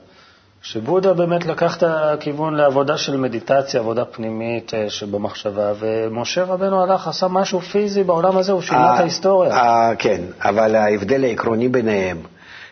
שבודה 0.63 1.15
באמת 1.15 1.47
לקח 1.47 1.77
את 1.77 1.83
הכיוון 1.87 2.55
לעבודה 2.55 2.97
של 2.99 3.17
מדיטציה, 3.17 3.81
עבודה 3.81 4.05
פנימית 4.05 4.75
אה, 4.75 4.91
שבמחשבה, 4.91 5.73
ומשה 5.79 6.45
רבנו 6.45 6.83
הלך, 6.83 7.09
עשה 7.09 7.29
משהו 7.29 7.61
פיזי 7.61 8.05
בעולם 8.05 8.37
הזה, 8.37 8.53
הוא 8.53 8.63
שינה 8.63 8.95
את 8.95 9.01
ההיסטוריה. 9.01 9.55
כן, 9.99 10.21
אבל 10.41 10.75
ההבדל 10.75 11.25
העקרוני 11.25 11.69
ביניהם, 11.69 12.19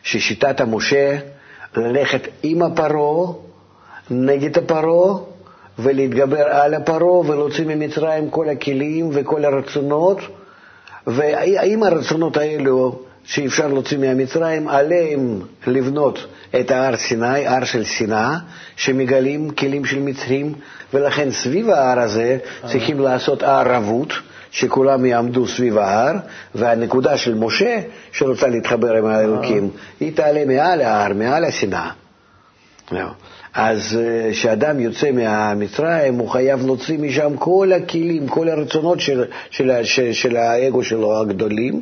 ששיטת 0.02 0.60
המשה 0.60 1.18
ללכת 1.76 2.28
עם 2.42 2.62
הפרעה, 2.62 3.32
נגד 4.10 4.58
הפרעה, 4.58 5.18
ולהתגבר 5.78 6.44
על 6.46 6.74
הפרעה 6.74 7.18
ולהוציא 7.18 7.64
ממצרים 7.66 8.30
כל 8.30 8.48
הכלים 8.48 9.10
וכל 9.12 9.44
הרצונות, 9.44 10.18
והאם 11.06 11.82
הרצונות 11.82 12.36
האלו 12.36 13.05
שאפשר 13.26 13.68
להוציא 13.68 13.98
מהמצרים, 13.98 14.68
עליהם 14.68 15.40
לבנות 15.66 16.26
את 16.60 16.70
ההר 16.70 16.96
סיני, 16.96 17.46
הר 17.46 17.64
של 17.64 17.84
שנאה, 17.84 18.36
שמגלים 18.76 19.50
כלים 19.50 19.84
של 19.84 19.98
מצרים, 19.98 20.52
ולכן 20.94 21.30
סביב 21.30 21.70
ההר 21.70 22.00
הזה 22.00 22.38
צריכים 22.66 23.00
לעשות 23.00 23.42
הר 23.42 23.72
רבות, 23.74 24.12
שכולם 24.50 25.06
יעמדו 25.06 25.48
סביב 25.48 25.78
ההר, 25.78 26.14
והנקודה 26.54 27.16
של 27.16 27.34
משה, 27.34 27.80
שרוצה 28.12 28.48
להתחבר 28.48 28.96
עם 28.96 29.06
האלוקים, 29.06 29.70
היא 30.00 30.16
תעלה 30.16 30.44
מעל 30.44 30.80
ההר, 30.80 31.12
מעל 31.14 31.44
השנאה. 31.44 31.90
אז 33.54 33.98
אה, 34.00 34.32
כשאדם 34.32 34.80
יוצא 34.80 35.10
מהמצרים, 35.10 36.14
הוא 36.14 36.28
חייב 36.28 36.66
להוציא 36.66 36.98
משם 36.98 37.36
כל 37.36 37.72
הכלים, 37.76 38.28
כל 38.28 38.48
הרצונות 38.48 39.00
של, 39.00 39.24
של, 39.50 39.84
של, 39.84 40.12
של 40.12 40.36
האגו 40.36 40.84
שלו 40.84 41.20
הגדולים, 41.20 41.80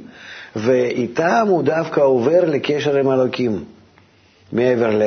ואיתם 0.57 1.47
הוא 1.49 1.63
דווקא 1.63 2.01
עובר 2.01 2.45
לקשר 2.45 2.97
עם 2.97 3.11
אלוקים, 3.11 3.65
מעבר 4.53 4.91
ל, 4.91 5.03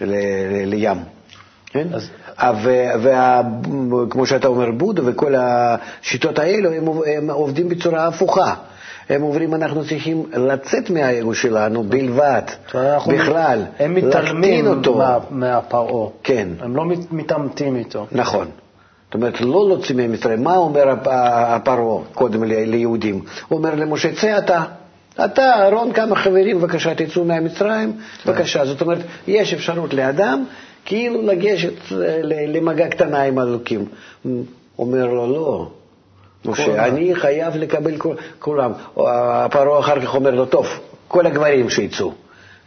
ל, 0.00 0.04
ל, 0.04 0.64
לים. 0.66 0.98
כן? 1.66 1.88
אז... 1.92 2.10
וכמו 3.92 4.26
שאתה 4.26 4.48
אומר, 4.48 4.70
בודה 4.70 5.02
וכל 5.04 5.34
השיטות 5.38 6.38
האלו, 6.38 6.72
הם, 6.72 6.88
הם 7.06 7.30
עובדים 7.30 7.68
בצורה 7.68 8.06
הפוכה. 8.06 8.54
הם 9.08 9.22
אומרים, 9.22 9.54
אנחנו 9.54 9.84
צריכים 9.84 10.26
לצאת 10.32 10.90
מהאגו 10.90 11.34
שלנו 11.34 11.82
בלבד, 11.82 12.42
בכלל, 13.08 13.64
הם 13.78 13.94
מתעלמים 13.94 14.64
מה, 14.96 15.18
מהפרעה. 15.30 16.08
כן. 16.22 16.48
הם 16.60 16.76
לא 16.76 16.84
מתעמתים 17.10 17.76
איתו. 17.76 18.06
נכון. 18.12 18.48
זאת 19.08 19.14
אומרת, 19.14 19.40
לא 19.40 19.68
להוציא 19.68 19.94
ממצרים. 19.94 20.44
מה 20.44 20.56
אומר 20.56 20.84
הפרעה 21.10 22.04
קודם 22.14 22.44
ליהודים? 22.44 23.14
הוא 23.48 23.58
אומר 23.58 23.74
למשה, 23.74 24.14
צא 24.14 24.38
אתה. 24.38 24.62
אתה, 25.24 25.42
אהרון, 25.42 25.92
כמה 25.92 26.16
חברים, 26.16 26.58
בבקשה, 26.58 26.94
תצאו 26.94 27.24
מהמצרים, 27.24 27.92
בבקשה. 28.26 28.64
זאת 28.64 28.80
אומרת, 28.80 28.98
יש 29.26 29.54
אפשרות 29.54 29.94
לאדם 29.94 30.44
כאילו 30.84 31.22
לגשת 31.22 31.72
למגע 32.48 32.88
קטנה 32.88 33.22
עם 33.22 33.38
אלוקים. 33.38 33.84
אומר 34.78 35.06
לו, 35.06 35.32
לא. 35.32 35.68
משה, 36.44 36.86
אני 36.86 37.14
חייב 37.14 37.56
לקבל 37.56 37.94
כולם. 38.38 38.72
הפרעה 38.96 39.80
אחר 39.80 40.00
כך 40.00 40.14
אומר 40.14 40.30
לו, 40.30 40.46
טוב, 40.46 40.66
כל 41.08 41.26
הגברים 41.26 41.70
שיצאו. 41.70 42.12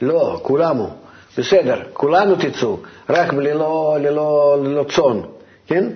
לא, 0.01 0.39
כולם 0.41 0.77
הוא. 0.77 0.89
בסדר, 1.38 1.81
כולנו 1.93 2.36
תצאו, 2.36 2.77
רק 3.10 3.33
ללא 3.33 4.86
צאן, 4.95 5.19
כן? 5.67 5.88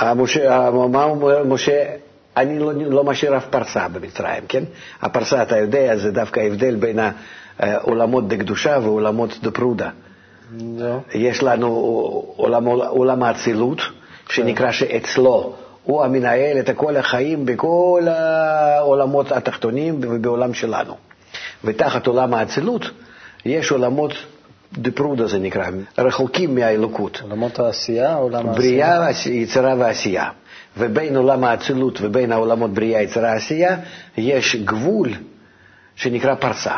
המשה, 0.00 0.70
מה 0.70 1.04
אומר 1.04 1.44
משה? 1.44 1.84
אני 2.36 2.58
לא, 2.58 2.72
לא 2.74 3.04
משאיר 3.04 3.36
אף 3.36 3.46
פרסה 3.46 3.88
במצרים, 3.88 4.42
כן? 4.48 4.64
הפרסה, 5.02 5.42
אתה 5.42 5.58
יודע, 5.58 5.96
זה 5.96 6.10
דווקא 6.10 6.40
ההבדל 6.40 6.74
בין 6.76 6.98
העולמות 7.58 8.28
דקדושה 8.28 8.78
ועולמות 8.82 9.38
דפרודה. 9.42 9.90
לא. 10.78 10.96
יש 11.14 11.42
לנו 11.42 11.66
עולם, 12.36 12.66
עולם 12.66 13.22
האצילות, 13.22 13.80
שנקרא 14.28 14.72
שאצלו 14.72 15.54
הוא 15.84 16.04
המנהל 16.04 16.58
את 16.58 16.70
כל 16.76 16.96
החיים 16.96 17.46
בכל 17.46 18.02
העולמות 18.08 19.32
התחתונים 19.32 20.00
ובעולם 20.02 20.54
שלנו. 20.54 20.94
ותחת 21.64 22.06
עולם 22.06 22.34
האצילות 22.34 22.90
יש 23.44 23.70
עולמות 23.70 24.12
דפרודה 24.72 25.26
זה 25.26 25.38
נקרא, 25.38 25.70
רחוקים 25.98 26.54
מהאלוקות. 26.54 27.20
עולמות 27.22 27.58
העשייה, 27.58 28.14
עולם 28.14 28.48
העשייה? 28.48 29.00
בריאה, 29.00 29.10
יצירה 29.26 29.74
ועשייה. 29.78 30.30
ובין 30.78 31.16
עולם 31.16 31.44
האצילות 31.44 31.98
ובין 32.02 32.32
העולמות 32.32 32.70
בריאה, 32.70 33.02
יצירה, 33.02 33.32
עשייה, 33.32 33.76
יש 34.16 34.56
גבול 34.56 35.08
שנקרא 35.96 36.34
פרסה. 36.34 36.74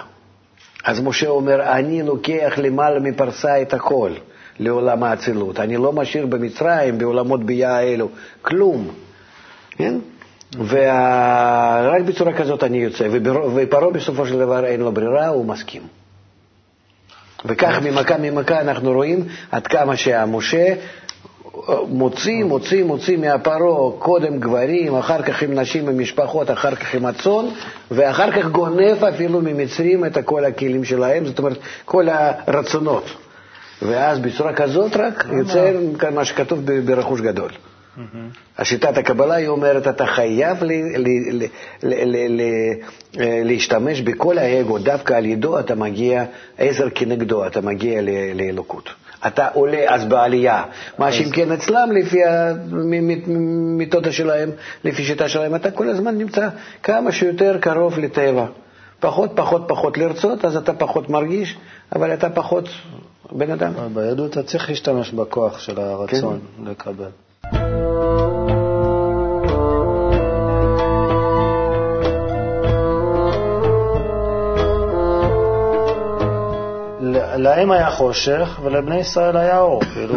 אז 0.85 1.01
משה 1.01 1.29
אומר, 1.29 1.63
אני 1.63 2.03
לוקח 2.03 2.53
למעלה 2.57 3.01
מפרסה 3.01 3.63
את 3.63 3.75
הכל 3.75 4.13
לעולם 4.59 5.03
האצילות. 5.03 5.61
אני 5.61 5.77
לא 5.77 5.93
משאיר 5.93 6.27
במצרים, 6.27 6.99
בעולמות 6.99 7.45
בריאה 7.47 7.77
האלו, 7.77 8.09
כלום. 8.43 8.89
כן? 9.71 9.99
ורק 10.69 12.03
בצורה 12.07 12.33
כזאת 12.33 12.65
אני 12.65 12.79
יוצא, 12.79 13.09
ופרעה 13.55 13.91
בסופו 13.91 14.27
של 14.27 14.39
דבר 14.39 14.65
אין 14.65 14.81
לו 14.81 14.93
ברירה, 14.93 15.29
הוא 15.29 15.47
מסכים. 15.47 15.83
וכך 17.45 17.79
ממכה 17.83 18.17
ממכה 18.19 18.61
אנחנו 18.61 18.93
רואים 18.93 19.25
עד 19.51 19.67
כמה 19.67 19.97
שהמשה 19.97 20.75
אה, 21.69 21.75
מוציא, 21.89 22.45
מוציא, 22.45 22.85
מוציא 22.85 23.17
מהפרעה 23.17 23.93
קודם 23.99 24.41
גברים, 24.41 24.95
אחר 24.97 25.23
כך 25.23 25.43
עם 25.43 25.59
נשים 25.59 25.85
ומשפחות, 25.89 26.51
אחר 26.51 26.75
כך 26.75 26.95
עם 26.95 27.07
הצאן, 27.07 27.45
ואחר 27.91 28.31
כך 28.31 28.47
גונב 28.47 29.05
אפילו 29.05 29.41
ממצרים 29.41 30.05
את 30.05 30.19
כל 30.25 30.45
הכלים 30.45 30.85
שלהם, 30.85 31.27
זאת 31.27 31.39
אומרת, 31.39 31.59
כל 31.85 32.07
הרצונות. 32.09 33.05
ואז 33.83 34.19
בצורה 34.19 34.53
כזאת 34.53 34.97
רק 34.97 35.27
יוצא 35.39 35.73
מה 36.15 36.25
שכתוב 36.25 36.61
ברכוש 36.85 37.21
גדול. 37.21 37.51
השיטת 38.59 38.99
הקבלה 38.99 39.35
היא 39.35 39.49
אומרת, 39.49 39.89
אתה 39.89 40.07
חייב 40.07 40.59
להשתמש 43.23 44.01
בכל 44.01 44.39
האגו, 44.39 44.79
דווקא 44.79 45.15
על 45.15 45.27
ידו 45.27 45.59
אתה 45.59 45.75
מגיע, 45.75 46.25
עזר 46.59 46.89
כנגדו, 46.95 47.47
אתה 47.47 47.61
מגיע 47.61 48.01
לאלוקות. 48.35 48.91
אתה 49.27 49.49
עולה 49.49 49.95
אז 49.95 50.05
בעלייה. 50.05 50.65
מה 50.99 51.13
שאם 51.13 51.31
כן 51.31 51.53
אצלם, 51.53 51.89
לפי 51.93 52.19
המיתודה 52.25 54.13
שלהם, 54.13 54.51
לפי 54.85 55.05
שיטה 55.05 55.29
שלהם, 55.29 55.55
אתה 55.55 55.71
כל 55.71 55.89
הזמן 55.89 56.19
נמצא 56.19 56.49
כמה 56.83 57.13
שיותר 57.13 57.59
קרוב 57.61 57.99
לטבע. 57.99 58.47
פחות, 59.01 59.31
פחות, 59.35 59.65
פחות 59.69 59.99
לרצות, 59.99 60.45
אז 60.45 60.57
אתה 60.57 60.73
פחות 60.73 61.11
מרגיש, 61.11 61.57
אבל 61.97 62.15
אתה 62.15 62.31
פחות 62.31 62.69
בן 63.33 63.51
אדם. 63.51 63.73
ביהדות 63.95 64.31
אתה 64.31 64.43
צריך 64.43 64.69
להשתמש 64.69 65.11
בכוח 65.11 65.59
של 65.59 65.81
הרצון 65.81 66.39
כן. 66.57 66.71
לקבל. 66.71 67.09
להם 77.43 77.71
היה 77.71 77.91
חושך 77.91 78.61
ולבני 78.63 78.99
ישראל 78.99 79.37
היה 79.37 79.59
אור. 79.59 79.83
כאילו, 79.95 80.15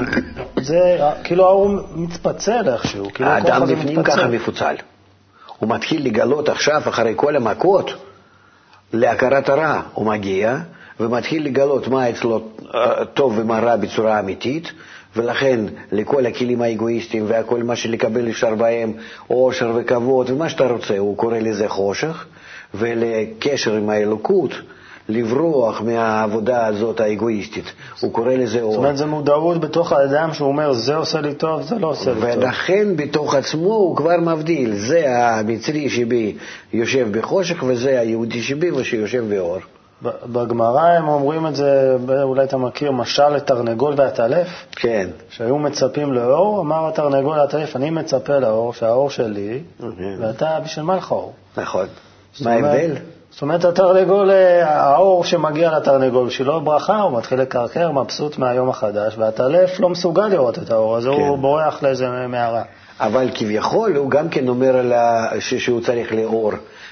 זה, 0.62 1.00
כאילו 1.24 1.46
האור 1.46 1.70
מתפצל 1.96 2.70
איכשהו. 2.74 3.14
כאילו 3.14 3.30
האדם 3.30 3.62
בפנים 3.68 4.04
ככה 4.04 4.28
מפוצל. 4.28 4.76
הוא 5.58 5.70
מתחיל 5.70 6.06
לגלות 6.06 6.50
עכשיו, 6.50 6.82
אחרי 6.90 7.14
כל 7.16 7.36
המכות, 7.36 7.94
להכרת 8.94 9.50
הרע. 9.50 9.82
הוא 9.94 10.06
מגיע 10.06 10.58
ומתחיל 11.00 11.46
לגלות 11.46 11.88
מה 11.88 12.10
אצלו 12.10 12.42
אה, 12.76 13.06
טוב 13.06 13.38
ומה 13.38 13.60
רע 13.60 13.76
בצורה 13.76 14.20
אמיתית, 14.20 14.72
ולכן 15.16 15.60
לכל 15.92 16.26
הכלים 16.26 16.62
האגואיסטיים 16.62 17.26
והכל 17.28 17.64
מה 17.64 17.76
שלקבל 17.76 18.30
אפשר 18.30 18.56
בהם, 18.56 18.94
עושר 19.28 19.72
וכבוד 19.76 20.30
ומה 20.30 20.50
שאתה 20.50 20.68
רוצה, 20.68 20.98
הוא 20.98 21.18
קורא 21.18 21.38
לזה 21.38 21.68
חושך, 21.68 22.26
ולקשר 22.74 23.74
עם 23.76 23.90
האלוקות, 23.90 24.52
לברוח 25.10 25.82
מהעבודה 25.82 26.66
הזאת 26.66 27.00
האגואיסטית. 27.00 27.74
הוא 28.00 28.14
קורא 28.14 28.34
לזה 28.34 28.62
אור. 28.62 28.72
זאת 28.72 28.78
אומרת, 28.78 28.98
זו 28.98 29.08
מודעות 29.08 29.62
בתוך 29.62 29.92
האדם 29.92 30.34
שהוא 30.34 30.48
אומר, 30.48 30.74
זה 30.74 30.96
עושה 30.96 31.22
לי 31.22 31.34
טוב, 31.34 31.62
זה 31.62 31.76
לא 31.76 31.88
עושה 31.88 32.14
לי 32.14 32.22
טוב. 32.22 32.30
ולכן 32.38 32.96
בתוך 32.96 33.36
עצמו 33.36 33.74
הוא 33.74 33.96
כבר 33.96 34.18
מבדיל, 34.20 34.76
זה 34.76 35.04
המצרי 35.20 35.90
שבי 35.90 36.36
יושב 36.74 37.18
בחושך 37.18 37.64
וזה 37.68 38.00
היהודי 38.00 38.42
שבי 38.42 38.72
ושיושב 38.72 39.26
באור. 39.30 39.60
בגמרא 40.04 40.82
הם 40.88 41.08
אומרים 41.08 41.48
את 41.48 41.56
זה, 41.56 41.96
אולי 42.24 42.44
אתה 42.44 42.58
מכיר, 42.58 42.92
משל 42.92 43.30
לתרנגול 43.30 43.94
והטלף? 43.98 44.48
כן. 44.72 45.08
שהיו 45.30 45.58
מצפים 45.58 46.14
לאור, 46.14 46.62
אמר 46.62 46.88
התרנגול 46.88 47.38
להטלף, 47.38 47.76
אני 47.76 47.90
מצפה 47.90 48.40
לאור, 48.40 48.74
שהאור 48.74 49.10
שלי, 49.10 49.60
אוקיי. 49.84 50.16
ואתה, 50.20 50.60
בשביל 50.64 50.86
מה 50.86 50.96
לך 50.96 51.12
אור? 51.12 51.34
נכון. 51.58 51.88
מה 52.42 52.52
ההבדל? 52.52 52.96
זאת 53.32 53.42
אומרת, 53.42 53.66
התרנגול, 53.66 54.32
אה, 54.32 54.70
האור 54.82 55.24
שמגיע 55.24 55.78
לתרנגול, 55.78 56.28
בשבילו 56.28 56.62
ברכה, 56.62 57.02
הוא 57.02 57.18
מתחיל 57.18 57.42
לקרקר, 57.42 57.92
מבסוט 57.92 58.38
מהיום 58.38 58.70
החדש, 58.70 59.16
והטלף 59.18 59.80
לא 59.80 59.90
מסוגל 59.90 60.28
לראות 60.28 60.58
את 60.60 60.72
האור, 60.72 60.98
אז 60.98 61.06
הוא 61.06 61.36
כן. 61.36 61.42
בורח 61.42 61.84
לאיזה 61.84 62.08
מערה. 62.28 62.64
אבל 63.00 63.30
כביכול 63.34 63.96
הוא 63.96 64.10
גם 64.10 64.30
כן 64.30 64.48
אומר 64.48 64.94
ה- 64.96 65.30
שהוא 65.40 65.82
צריך 65.82 66.14
לאור, 66.14 66.52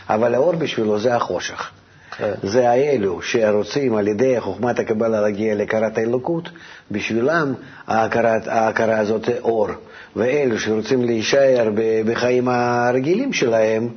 אבל 0.10 0.36
האור 0.36 0.52
בשבילו 0.52 1.00
זה 1.00 1.16
החושך. 1.16 1.72
כן. 2.18 2.32
זה 2.44 2.70
האלו 2.70 3.22
שרוצים 3.22 3.96
על 3.96 4.08
ידי 4.08 4.36
חוכמת 4.40 4.80
הקבלה 4.80 5.22
להגיע 5.22 5.56
להכרת 5.56 5.98
האלוקות, 5.98 6.50
בשבילם 6.92 7.54
ההכרה 7.88 9.00
הזאת 9.00 9.26
זה 9.26 9.40
אור. 9.42 9.68
ואלו 10.16 10.60
שרוצים 10.60 11.04
להישאר 11.04 11.70
בחיים 12.06 12.48
הרגילים 12.50 13.34
שלהם, 13.34 13.90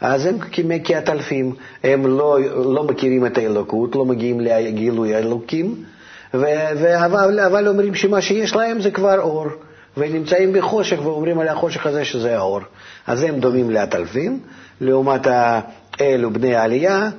אז 0.00 0.26
הם 0.26 0.36
כעטלפים, 0.84 1.54
הם 1.84 2.06
לא, 2.06 2.38
לא 2.74 2.84
מכירים 2.84 3.26
את 3.26 3.38
האלוקות, 3.38 3.94
לא 3.94 4.04
מגיעים 4.04 4.40
לגילוי 4.40 5.14
האלוקים, 5.14 5.84
אבל, 6.34 7.40
אבל 7.46 7.68
אומרים 7.68 7.94
שמה 7.94 8.20
שיש 8.20 8.56
להם 8.56 8.80
זה 8.80 8.90
כבר 8.90 9.20
אור, 9.20 9.46
ונמצאים 9.96 10.52
בחושך 10.52 10.98
ואומרים 11.02 11.38
על 11.38 11.48
החושך 11.48 11.86
הזה 11.86 12.04
שזה 12.04 12.36
האור. 12.36 12.60
אז 13.06 13.22
הם 13.22 13.40
דומים 13.40 13.70
לעטלפים, 13.70 14.40
לעומת 14.80 15.26
האלו 16.00 16.30
בני 16.30 16.54
העלייה, 16.54 17.10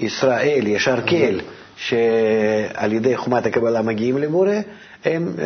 ישראל, 0.00 0.66
ישר 0.66 1.00
קל, 1.00 1.40
שעל 1.76 2.92
ידי 2.92 3.16
חומת 3.16 3.46
הקבלה 3.46 3.82
מגיעים 3.82 4.18
למורה, 4.18 4.58
הם 5.04 5.34
אה, 5.38 5.44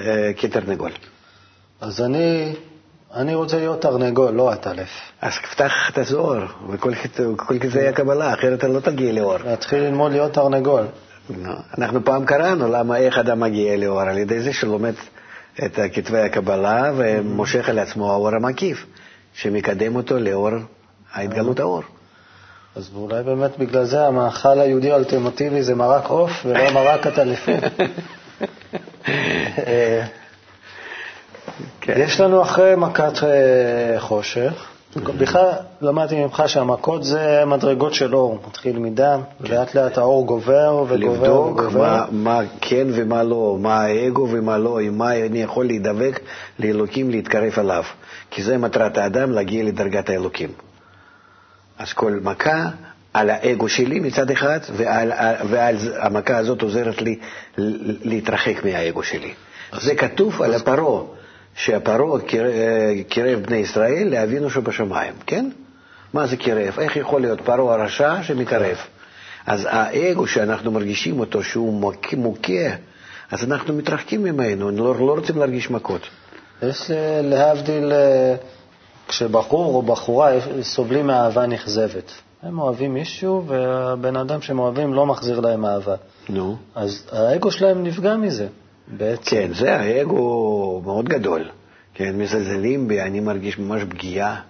אה, 0.00 0.32
כתרנגול. 0.32 0.90
אז 1.80 2.00
אני, 2.00 2.54
אני 3.14 3.34
רוצה 3.34 3.58
להיות 3.58 3.80
תרנגול, 3.82 4.30
לא 4.30 4.52
הטלף. 4.52 4.88
אז 5.22 5.32
פתח 5.52 5.72
את 5.92 5.98
הזוהר 5.98 6.46
וכל 6.70 6.94
כל 7.36 7.58
כתבי 7.58 7.86
הקבלה, 7.86 8.34
אחרת 8.34 8.58
אתה 8.58 8.68
לא 8.68 8.80
תגיע 8.80 9.12
לאור. 9.12 9.36
להתחיל 9.44 9.78
ללמוד 9.78 10.12
להיות 10.12 10.32
תרנגול. 10.32 10.84
אנחנו 11.78 12.04
פעם 12.04 12.24
קראנו 12.24 12.68
למה 12.68 12.96
איך 12.96 13.18
אדם 13.18 13.40
מגיע 13.40 13.76
לאור, 13.76 14.00
על 14.00 14.18
ידי 14.18 14.40
זה 14.40 14.52
שלומד 14.52 14.92
את 15.64 15.78
כתבי 15.92 16.18
הקבלה 16.18 16.92
ומושך 16.96 17.68
על 17.68 17.78
עצמו 17.78 18.12
האור 18.12 18.34
המקיף, 18.34 18.86
שמקדם 19.34 19.96
אותו 19.96 20.18
לאור 20.18 20.50
ההתגלות 21.12 21.60
האור. 21.60 21.82
אז 22.76 22.90
אולי 22.96 23.22
באמת 23.22 23.58
בגלל 23.58 23.84
זה 23.84 24.06
המאכל 24.06 24.60
היהודי 24.60 24.92
האלטרנטיבי 24.92 25.62
זה 25.62 25.74
מרק 25.74 26.06
עוף 26.06 26.30
ולא 26.46 26.70
מרק. 26.70 27.06
אה, 29.66 30.04
כן. 31.80 31.94
יש 31.96 32.20
לנו 32.20 32.42
אחרי 32.42 32.74
מכת 32.76 33.24
אה, 33.24 34.00
חושך, 34.00 34.66
בכלל 34.96 35.50
למדתי 35.82 36.24
ממך 36.24 36.42
שהמכות 36.46 37.04
זה 37.04 37.42
מדרגות 37.46 37.94
של 37.94 38.14
אור, 38.14 38.38
מתחיל 38.48 38.78
מדם, 38.78 39.20
ולאט 39.40 39.74
לאט 39.74 39.98
האור 39.98 40.26
גובר 40.26 40.84
וגובר 40.88 40.96
לבדוק 40.96 41.58
וגובר. 41.58 41.80
מה, 41.80 42.04
מה 42.12 42.40
כן 42.60 42.86
ומה 42.92 43.22
לא, 43.22 43.56
מה 43.60 43.80
האגו 43.80 44.28
ומה 44.30 44.58
לא, 44.58 44.80
עם 44.80 44.98
מה 44.98 45.16
אני 45.16 45.42
יכול 45.42 45.66
להידבק 45.66 46.20
לאלוקים, 46.58 47.10
להתקרב 47.10 47.52
אליו. 47.58 47.82
כי 48.30 48.42
זה 48.42 48.58
מטרת 48.58 48.98
האדם, 48.98 49.32
להגיע 49.32 49.64
לדרגת 49.64 50.10
האלוקים. 50.10 50.48
אז 51.78 51.92
כל 51.92 52.18
מכה 52.22 52.68
על 53.14 53.30
האגו 53.30 53.68
שלי 53.68 54.00
מצד 54.00 54.30
אחד, 54.30 54.58
ועל, 54.76 55.12
ועל 55.48 55.76
המכה 55.98 56.36
הזאת 56.36 56.62
עוזרת 56.62 57.02
לי 57.02 57.18
להתרחק 58.04 58.64
מהאגו 58.64 59.02
שלי. 59.02 59.32
זה 59.80 59.94
כתוב 59.94 60.42
על 60.42 60.54
הפרעה, 60.54 61.02
שהפרעה 61.54 62.20
קיר- 62.20 62.50
קירב 63.08 63.40
בני 63.42 63.56
ישראל 63.56 64.08
לאבינו 64.10 64.50
שבשמיים, 64.50 65.12
כן? 65.26 65.48
מה 66.12 66.26
זה 66.26 66.36
קירב? 66.36 66.78
איך 66.80 66.96
יכול 66.96 67.20
להיות 67.20 67.40
פרעה 67.40 67.74
הרשע 67.74 68.22
שמקרב? 68.22 68.76
אז 69.46 69.68
האגו 69.70 70.26
שאנחנו 70.26 70.70
מרגישים 70.70 71.20
אותו, 71.20 71.42
שהוא 71.42 71.92
מוכה 72.16 72.52
אז 73.30 73.44
אנחנו 73.44 73.74
מתרחקים 73.74 74.22
ממנו, 74.22 74.70
לא, 74.70 74.94
לא 75.06 75.14
רוצים 75.14 75.38
להרגיש 75.38 75.70
מכות. 75.70 76.08
יש 76.62 76.90
אה, 76.90 77.20
להבדיל, 77.22 77.92
אה, 77.92 78.34
כשבחור 79.08 79.74
או 79.74 79.82
בחורה 79.82 80.32
סובלים 80.62 81.06
מאהבה 81.06 81.46
נכזבת. 81.46 82.12
הם 82.42 82.58
אוהבים 82.58 82.94
מישהו, 82.94 83.44
והבן 83.46 84.16
אדם 84.16 84.40
שהם 84.40 84.58
אוהבים 84.58 84.94
לא 84.94 85.06
מחזיר 85.06 85.40
להם 85.40 85.64
אהבה. 85.66 85.94
נו. 86.28 86.56
אז 86.74 87.06
האגו 87.12 87.50
שלהם 87.50 87.84
נפגע 87.84 88.16
מזה, 88.16 88.46
בעצם. 88.88 89.22
כן, 89.30 89.50
זה 89.54 89.76
האגו 89.76 90.82
מאוד 90.84 91.08
גדול. 91.08 91.48
כן, 91.94 92.16
מזלזלים 92.18 92.88
בי, 92.88 93.00
אני 93.00 93.20
מרגיש 93.20 93.58
ממש 93.58 93.82
פגיעה. 93.88 94.40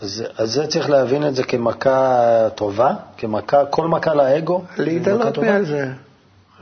אז, 0.00 0.24
אז 0.38 0.52
זה 0.52 0.66
צריך 0.66 0.90
להבין 0.90 1.26
את 1.28 1.34
זה 1.34 1.42
כמכה 1.42 2.48
טובה, 2.54 2.94
כמכה, 3.18 3.64
כל 3.64 3.88
מכה 3.88 4.14
לאגו. 4.14 4.62
להתעלות? 4.78 5.38
מעל 5.38 5.64
זה. 5.64 5.88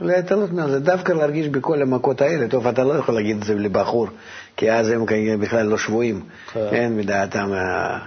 להתעלות 0.01 0.51
מעל 0.51 0.71
זה. 0.71 0.79
דווקא 0.79 1.13
להרגיש 1.13 1.47
בכל 1.47 1.81
המכות 1.81 2.21
האלה. 2.21 2.47
טוב, 2.47 2.67
אתה 2.67 2.83
לא 2.83 2.93
יכול 2.93 3.15
להגיד 3.15 3.37
את 3.37 3.43
זה 3.43 3.55
לבחור, 3.55 4.07
כי 4.57 4.71
אז 4.71 4.89
הם 4.89 5.05
כנראה 5.05 5.37
בכלל 5.37 5.65
לא 5.65 5.77
שבויים. 5.77 6.21
כן. 6.53 6.67
כן, 6.71 6.93
מדעתם, 6.97 7.53
אה, 7.53 7.99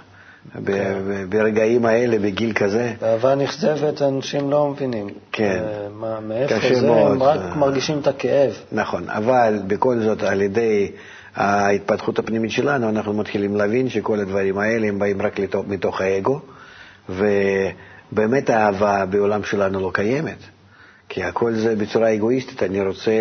ב- 0.63 1.23
ברגעים 1.29 1.85
האלה, 1.85 2.19
בגיל 2.19 2.53
כזה. 2.53 2.93
באהבה 3.01 3.35
נכזבת 3.35 4.01
אנשים 4.01 4.49
לא 4.49 4.69
מבינים. 4.69 5.07
כן. 5.31 5.61
אה, 5.63 5.87
מה, 5.89 6.19
מאיפה 6.19 6.55
זה. 6.73 6.91
הם 6.91 7.23
רק 7.23 7.39
אה. 7.39 7.55
מרגישים 7.55 7.99
את 7.99 8.07
הכאב. 8.07 8.51
נכון, 8.71 9.09
אבל 9.09 9.59
בכל 9.67 9.99
זאת, 9.99 10.23
על 10.23 10.41
ידי 10.41 10.91
ההתפתחות 11.35 12.19
הפנימית 12.19 12.51
שלנו, 12.51 12.89
אנחנו 12.89 13.13
מתחילים 13.13 13.55
להבין 13.55 13.89
שכל 13.89 14.19
הדברים 14.19 14.57
האלה 14.57 14.87
הם 14.87 14.99
באים 14.99 15.21
רק 15.21 15.39
לתוך, 15.39 15.65
מתוך 15.67 16.01
האגו, 16.01 16.39
ובאמת 17.09 18.49
האהבה 18.49 19.05
בעולם 19.05 19.43
שלנו 19.43 19.79
לא 19.79 19.91
קיימת. 19.93 20.37
כי 21.09 21.23
הכל 21.23 21.53
זה 21.53 21.75
בצורה 21.75 22.13
אגואיסטית, 22.13 22.63
אני 22.63 22.81
רוצה 22.81 23.11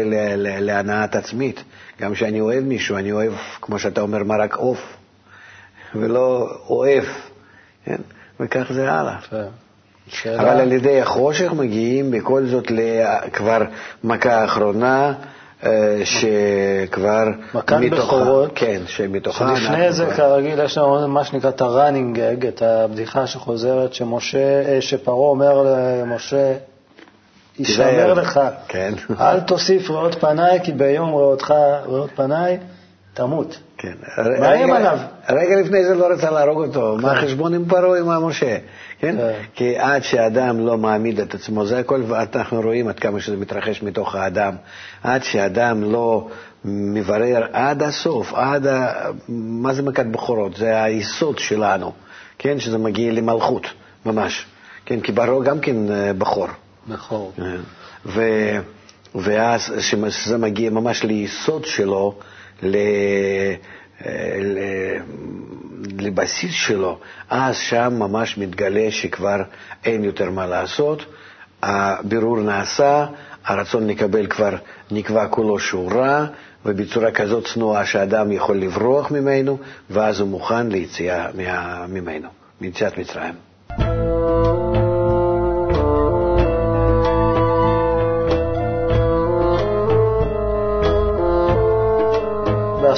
להנאת 0.61 1.17
עצמית. 1.17 1.63
גם 2.01 2.15
כשאני 2.15 2.41
אוהב 2.41 2.65
מישהו, 2.65 2.97
אני 2.97 3.13
אוהב, 3.13 3.33
כמו 3.61 3.79
שאתה 3.79 4.01
אומר, 4.01 4.25
מרק 4.25 4.55
עוף, 4.57 4.97
ולא 5.95 6.49
אוהב, 6.69 7.05
כן? 7.85 7.97
וכך 8.41 8.73
זה 8.73 8.93
הלאה. 8.93 9.17
כן. 9.31 9.45
שאלה- 10.09 10.43
אבל 10.43 10.61
על 10.61 10.73
ידי 10.73 11.01
החושך 11.01 11.53
מגיעים 11.53 12.11
בכל 12.11 12.47
זאת 12.47 12.65
כבר 13.33 13.63
מכה 14.05 14.45
אחרונה, 14.45 15.13
אה, 15.65 16.01
שכבר... 16.05 17.25
מכת 17.55 17.77
בכורות. 17.91 18.51
כן, 18.55 18.81
שמתוכה... 18.87 19.45
אנחנו 19.51 19.77
זה, 19.93 20.05
כבר- 20.05 20.15
כרגיל, 20.15 20.61
יש 20.65 20.79
לנו 20.79 21.09
מה 21.09 21.25
שנקרא 21.25 21.51
את 21.51 21.61
ה-running 21.61 22.17
gag, 22.17 22.49
את 22.49 22.63
הבדיחה 22.63 23.27
שחוזרת, 23.27 23.95
שמשה, 23.95 24.39
אה, 24.69 24.81
שפרעה 24.81 25.29
אומר 25.31 25.63
למשה, 26.03 26.53
יישמר. 27.59 28.15
לך, 28.15 28.41
כן. 28.69 28.95
אל 29.21 29.41
תוסיף 29.41 29.91
ראות 29.91 30.15
פניי, 30.15 30.61
כי 30.65 30.73
ביום 30.73 31.11
ראותך, 31.15 31.55
ראות 31.87 32.11
פניי, 32.15 32.59
תמות. 33.15 33.59
כן. 33.79 33.93
מאיים 34.41 34.71
רגע- 34.73 34.77
עליו. 34.77 34.99
רגע 35.29 35.61
לפני 35.61 35.85
זה 35.85 35.95
לא 35.95 36.07
רצה 36.07 36.31
להרוג 36.31 36.65
אותו, 36.67 36.97
מה 37.01 37.13
החשבון 37.13 37.55
עם 37.55 37.65
פרעה 37.69 37.99
עם 37.99 38.27
משה, 38.27 38.57
כן? 39.01 39.17
כן. 39.19 39.33
כי 39.55 39.79
עד 39.79 40.03
שאדם 40.03 40.67
לא 40.67 40.79
מעמיד 40.79 41.21
את 41.21 41.35
עצמו, 41.35 41.67
זה 41.67 41.79
הכל, 41.79 42.03
אנחנו 42.35 42.61
רואים 42.61 42.89
עד 42.89 42.99
כמה 42.99 43.21
שזה 43.21 43.37
מתרחש 43.37 43.83
מתוך 43.83 44.15
האדם, 44.15 44.55
עד 45.03 45.23
שאדם 45.25 45.93
לא 45.93 46.29
מברר 46.65 47.47
עד 47.53 47.83
הסוף, 47.83 48.35
עד 48.35 48.67
ה... 48.67 48.93
מה 49.29 49.75
זה 49.75 49.83
מכת 49.83 50.07
בכורות? 50.07 50.57
זה 50.57 50.83
היסוד 50.83 51.39
שלנו, 51.39 51.93
כן? 52.39 52.61
שזה 52.61 52.79
מגיע 52.79 53.13
למלכות, 53.13 53.67
ממש. 54.07 54.47
כן, 54.87 55.01
כי 55.01 55.13
פרעה 55.13 55.45
גם 55.45 55.61
כן 55.61 55.93
אה, 55.93 56.13
בכור. 56.13 56.47
ו, 58.07 58.23
ואז 59.15 59.73
כשזה 59.79 60.39
מגיע 60.39 60.71
ממש 60.71 61.05
ליסוד 61.05 61.65
שלו, 61.65 62.19
ל, 62.63 62.77
ל, 64.41 64.59
לבסיס 65.99 66.53
שלו, 66.55 66.99
אז 67.31 67.57
שם 67.57 67.93
ממש 67.99 68.39
מתגלה 68.39 68.91
שכבר 68.91 69.43
אין 69.85 70.05
יותר 70.05 70.31
מה 70.31 70.47
לעשות, 70.47 71.05
הבירור 71.63 72.41
נעשה, 72.41 73.07
הרצון 73.45 73.87
לקבל 73.87 74.27
כבר 74.27 74.57
נקבע 74.91 75.27
כולו 75.29 75.59
שהוא 75.59 75.93
רע, 75.93 76.27
ובצורה 76.67 77.11
כזאת 77.11 77.47
צנועה 77.47 77.87
שאדם 77.87 78.33
יכול 78.33 78.57
לברוח 78.57 79.11
ממנו, 79.11 79.59
ואז 79.91 80.21
הוא 80.21 80.29
מוכן 80.29 80.69
ליציאה 80.69 81.27
ממנו, 81.89 82.29
מיציאת 82.61 82.99
מצרים. 82.99 83.35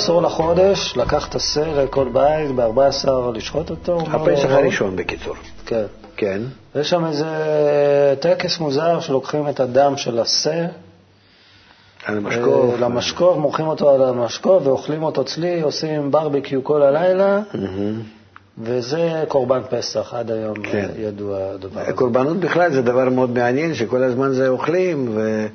בעשור 0.00 0.22
לחודש 0.22 0.96
לקח 0.96 1.28
את 1.28 1.34
השה 1.34 1.82
לכל 1.82 2.08
בית, 2.12 2.50
ב-14 2.56 3.08
לשחוט 3.34 3.70
אותו. 3.70 3.98
הפסח 4.10 4.48
הראשון 4.50 4.96
בקיצור. 4.96 5.34
כן. 5.66 5.84
כן. 6.16 6.40
יש 6.74 6.90
שם 6.90 7.06
איזה 7.06 7.26
טקס 8.20 8.58
מוזר 8.58 9.00
שלוקחים 9.00 9.48
את 9.48 9.60
הדם 9.60 9.96
של 9.96 10.18
השה, 10.18 10.66
על 12.04 12.16
המשקוף. 12.16 12.74
אה, 12.74 12.80
למשקוף, 12.80 13.36
מורחים 13.36 13.66
אותו 13.66 13.90
על 13.90 14.02
המשקוף 14.02 14.66
ואוכלים 14.66 15.02
אותו 15.02 15.24
צלי, 15.24 15.60
עושים 15.60 16.10
ברבקיו 16.10 16.64
כל 16.64 16.82
הלילה, 16.82 17.40
מהמם. 17.54 18.02
וזה 18.58 19.24
קורבן 19.28 19.60
פסח, 19.70 20.14
עד 20.14 20.30
היום 20.30 20.62
כן. 20.62 20.88
אה, 20.96 21.02
ידוע 21.02 21.38
הדבר 21.54 21.80
הזה. 21.80 21.92
קורבנות 21.92 22.36
בכלל 22.36 22.72
זה 22.72 22.82
דבר 22.82 23.08
מאוד 23.08 23.30
מעניין, 23.30 23.74
שכל 23.74 24.02
הזמן 24.02 24.32
זה 24.32 24.48
אוכלים 24.48 25.10
ו... 25.14 25.46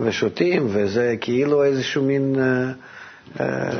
ושותים, 0.00 0.68
וזה 0.70 1.14
כאילו 1.20 1.64
איזשהו 1.64 2.02
מין... 2.02 2.36
אה, 2.38 2.72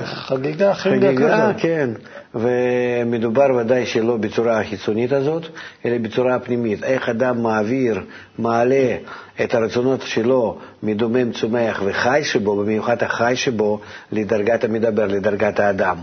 חגיגה, 0.04 0.74
חגיגה 0.74 0.74
חגיגה, 0.74 1.52
כזאת. 1.52 1.62
כן. 1.62 1.90
ומדובר 2.34 3.54
ודאי 3.56 3.86
שלא 3.86 4.16
בצורה 4.16 4.60
החיצונית 4.60 5.12
הזאת, 5.12 5.46
אלא 5.84 5.98
בצורה 5.98 6.34
הפנימית. 6.34 6.84
איך 6.84 7.08
אדם 7.08 7.42
מעביר, 7.42 8.00
מעלה 8.38 8.96
את 9.44 9.54
הרצונות 9.54 10.02
שלו 10.02 10.58
מדומם, 10.82 11.32
צומח 11.32 11.82
וחי 11.84 12.20
שבו, 12.24 12.56
במיוחד 12.56 13.02
החי 13.02 13.32
שבו, 13.36 13.80
לדרגת 14.12 14.64
המדבר, 14.64 15.06
לדרגת 15.06 15.60
האדם. 15.60 15.96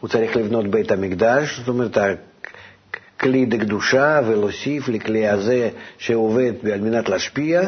הוא 0.00 0.08
צריך 0.08 0.36
לבנות 0.36 0.66
בית 0.66 0.92
המקדש, 0.92 1.58
זאת 1.58 1.68
אומרת, 1.68 1.98
כלי 3.20 3.46
דקדושה, 3.46 4.20
ולהוסיף 4.26 4.88
לכלי 4.88 5.28
הזה 5.28 5.68
שעובד 5.98 6.52
על 6.72 6.80
מנת 6.80 7.08
להשפיע, 7.08 7.62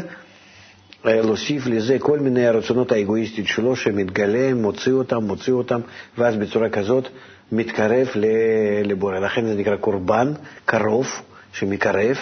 להוסיף 1.04 1.66
לזה 1.66 1.96
כל 1.98 2.18
מיני 2.18 2.46
הרצונות 2.46 2.92
האגואיסטיים 2.92 3.46
שלו 3.46 3.76
שמתגלה, 3.76 4.54
מוציא 4.54 4.92
אותם, 4.92 5.24
מוציא 5.24 5.52
אותם, 5.52 5.80
ואז 6.18 6.36
בצורה 6.36 6.68
כזאת 6.68 7.08
מתקרב 7.52 8.06
לבורא. 8.84 9.18
לכן 9.18 9.46
זה 9.46 9.54
נקרא 9.54 9.76
קורבן 9.76 10.32
קרוב, 10.64 11.06
שמקרב. 11.52 12.16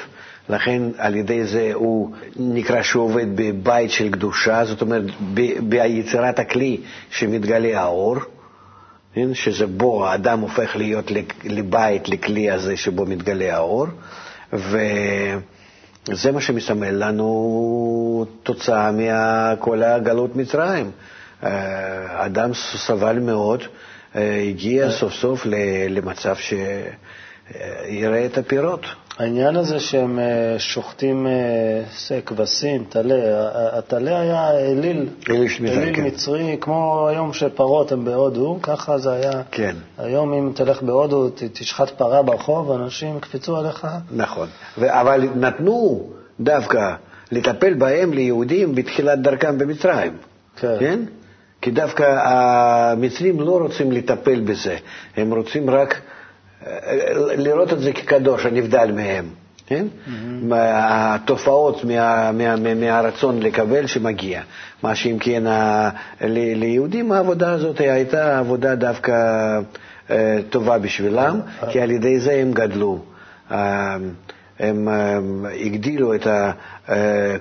לכן 0.49 0.83
על 0.99 1.16
ידי 1.16 1.45
זה 1.45 1.71
הוא 1.75 2.11
נקרא 2.37 2.83
שהוא 2.83 3.05
עובד 3.05 3.27
בבית 3.37 3.90
של 3.90 4.11
קדושה, 4.11 4.64
זאת 4.64 4.83
אומרת 4.83 5.03
ביצירת 5.69 6.38
הכלי 6.38 6.81
שמתגלה 7.11 7.81
האור, 7.81 8.16
כן? 9.14 9.35
שזה 9.35 9.66
בו 9.66 10.07
האדם 10.07 10.40
הופך 10.40 10.77
להיות 10.77 11.11
לבית, 11.45 12.09
לכלי 12.09 12.51
הזה 12.51 12.77
שבו 12.77 13.07
מתגלה 13.07 13.57
האור, 13.57 13.87
וזה 16.09 16.33
מה 16.33 16.41
שמסמל 16.41 16.91
לנו 17.07 18.27
תוצאה 18.43 18.91
מכל 18.93 19.83
הגלות 19.83 20.37
מצרים. 20.37 20.91
אה, 21.45 22.27
אדם 22.27 22.51
סבל 22.55 23.19
מאוד, 23.19 23.63
אה, 24.17 24.43
הגיע 24.49 24.91
סוף 24.91 25.13
סוף 25.13 25.47
ל- 25.47 25.55
למצב 25.89 26.35
שיראה 26.37 28.27
את 28.27 28.39
הפירות. 28.39 28.87
העניין 29.21 29.57
הזה 29.57 29.81
שהם 29.81 30.19
אה, 30.19 30.59
שוחטים 30.59 31.27
אה, 31.27 32.21
כבשים, 32.27 32.85
טלה, 32.85 33.15
הטלה 33.79 34.21
היה 34.21 34.51
אליל, 34.51 35.09
אליל 35.31 35.49
שמיטה, 35.49 35.75
אליל 35.75 35.97
כן. 35.97 36.07
מצרי, 36.07 36.57
כמו 36.61 37.09
היום 37.09 37.33
שפרות 37.33 37.93
הן 37.93 38.05
בהודו, 38.05 38.59
ככה 38.63 38.99
זה 38.99 39.13
היה. 39.13 39.43
כן. 39.51 39.77
היום 39.99 40.33
אם 40.33 40.53
תלך 40.55 40.83
בהודו, 40.83 41.29
תשחט 41.53 41.91
פרה 41.91 42.23
ברחוב, 42.23 42.71
אנשים 42.71 43.17
יקפצו 43.17 43.57
עליך. 43.57 43.87
נכון. 44.11 44.49
אבל 44.79 45.29
נתנו 45.35 46.11
דווקא 46.41 46.95
לטפל 47.33 47.75
בהם 47.75 48.13
ליהודים 48.13 48.75
בתחילת 48.75 49.23
דרכם 49.23 49.59
במצרים. 49.59 50.17
כן. 50.57 50.77
כן? 50.81 51.01
כי 51.61 51.71
דווקא 51.71 52.05
המצרים 52.25 53.41
לא 53.41 53.59
רוצים 53.59 53.93
לטפל 53.93 54.41
בזה, 54.41 54.77
הם 55.17 55.35
רוצים 55.35 55.71
רק 55.71 56.01
לראות 57.37 57.73
את 57.73 57.81
זה 57.81 57.92
כקדוש, 57.92 58.46
הנבדל 58.46 58.92
מהם. 58.94 59.25
כן? 59.66 59.87
מה- 60.42 61.14
התופעות 61.14 61.85
מה, 61.85 62.33
מה, 62.33 62.57
מה, 62.57 62.75
מהרצון 62.75 63.42
לקבל 63.42 63.87
שמגיע. 63.87 64.42
מה 64.83 64.94
שאם 64.94 65.16
כן, 65.20 65.46
ה- 65.46 65.90
ל- 66.20 66.55
ליהודים 66.59 67.12
העבודה 67.12 67.53
הזאת 67.53 67.81
הייתה 67.81 68.38
עבודה 68.38 68.75
דווקא 68.75 69.12
אה, 70.11 70.38
טובה 70.51 70.79
בשבילם, 70.79 71.40
כי 71.70 71.81
על 71.81 71.90
ידי 71.90 72.20
זה 72.20 72.33
הם 72.33 72.53
גדלו. 72.53 72.99
אה, 73.51 73.96
הם 74.59 74.88
אה, 74.88 75.18
הגדילו 75.66 76.14
את 76.14 76.27
ה- 76.27 76.53
אה, 76.88 76.96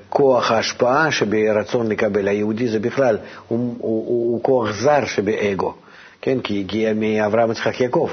כוח 0.10 0.52
ההשפעה 0.52 1.12
שברצון 1.12 1.88
לקבל. 1.90 2.28
היהודי 2.28 2.68
זה 2.68 2.80
בכלל, 2.80 3.18
הוא, 3.48 3.58
הוא, 3.58 3.76
הוא, 3.80 4.32
הוא 4.34 4.44
כוח 4.44 4.72
זר 4.72 5.06
שבאגו, 5.06 5.74
כן? 6.22 6.40
כי 6.40 6.60
הגיע 6.60 6.94
מאברהם 6.94 7.52
יצחק 7.52 7.82
יעקב, 7.82 8.10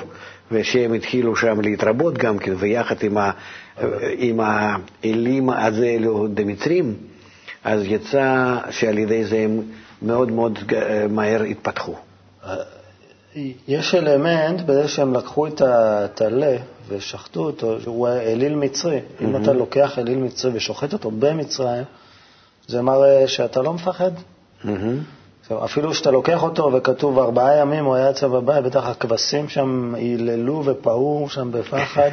ושהם 0.50 0.92
התחילו 0.92 1.36
שם 1.36 1.60
להתרבות 1.60 2.18
גם 2.18 2.38
כן, 2.38 2.52
ויחד 2.58 2.96
עם, 3.02 3.18
ה, 3.18 3.30
עם 4.18 4.40
האלים 4.40 5.50
הזה, 5.50 5.86
אלו 5.86 6.26
דמצרים, 6.34 6.94
אז 7.64 7.82
יצא 7.84 8.56
שעל 8.70 8.98
ידי 8.98 9.24
זה 9.24 9.36
הם 9.36 9.62
מאוד 10.02 10.32
מאוד 10.32 10.58
אה, 10.72 11.06
מהר 11.08 11.42
התפתחו. 11.42 11.94
יש 13.68 13.94
אלמנט 13.94 14.60
בזה 14.60 14.88
שהם 14.88 15.14
לקחו 15.14 15.46
את 15.46 15.60
הטלה 15.60 16.56
ושחטו 16.88 17.40
אותו, 17.40 17.80
שהוא 17.80 18.08
אליל 18.08 18.54
מצרי. 18.54 19.00
אם 19.20 19.36
אתה 19.36 19.52
לוקח 19.52 19.98
אליל 19.98 20.18
מצרי 20.18 20.50
ושוחט 20.54 20.92
אותו 20.92 21.10
במצרים, 21.10 21.84
זה 22.66 22.82
מראה 22.82 23.28
שאתה 23.28 23.62
לא 23.62 23.72
מפחד. 23.72 24.10
מהמם. 24.64 24.98
עכשיו, 25.46 25.64
אפילו 25.64 25.90
כשאתה 25.90 26.10
לוקח 26.10 26.42
אותו 26.42 26.72
וכתוב 26.72 27.18
ארבעה 27.18 27.56
ימים 27.56 27.84
הוא 27.84 27.94
היה 27.94 28.10
אצל 28.10 28.28
בבית, 28.28 28.64
בטח 28.64 28.88
הכבשים 28.88 29.48
שם 29.48 29.94
היללו 29.96 30.62
ופעו 30.64 31.26
שם 31.30 31.52
בפחד. 31.52 32.10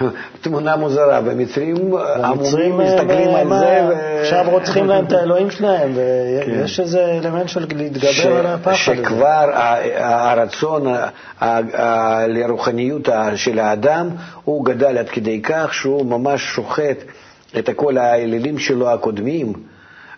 תמונה 0.42 0.76
מוזרה, 0.76 1.20
במצרים 1.20 1.76
המומים 1.76 2.24
המצרים, 2.24 2.78
מסתכלים 2.78 3.28
אה, 3.28 3.40
על 3.40 3.48
זה, 3.48 3.88
ו- 3.88 4.20
עכשיו 4.20 4.46
רוצחים 4.50 4.86
להם 4.86 5.04
את 5.04 5.12
האלוהים 5.12 5.50
שלהם, 5.50 5.94
כן. 5.94 6.60
ויש 6.60 6.80
איזה 6.80 7.04
אלמנט 7.04 7.48
של 7.48 7.66
להתגבר 7.76 8.36
על 8.36 8.46
הפחד. 8.46 8.72
שכבר 8.74 9.50
הרצון 9.96 10.86
לרוחניות 12.28 13.08
של 13.34 13.58
האדם, 13.58 14.10
הוא 14.44 14.64
גדל 14.64 14.98
עד 14.98 15.08
כדי 15.08 15.42
כך 15.42 15.74
שהוא 15.74 16.06
ממש 16.06 16.42
שוחט 16.42 16.96
את 17.58 17.70
כל 17.76 17.98
האלילים 17.98 18.58
שלו 18.58 18.90
הקודמים, 18.90 19.52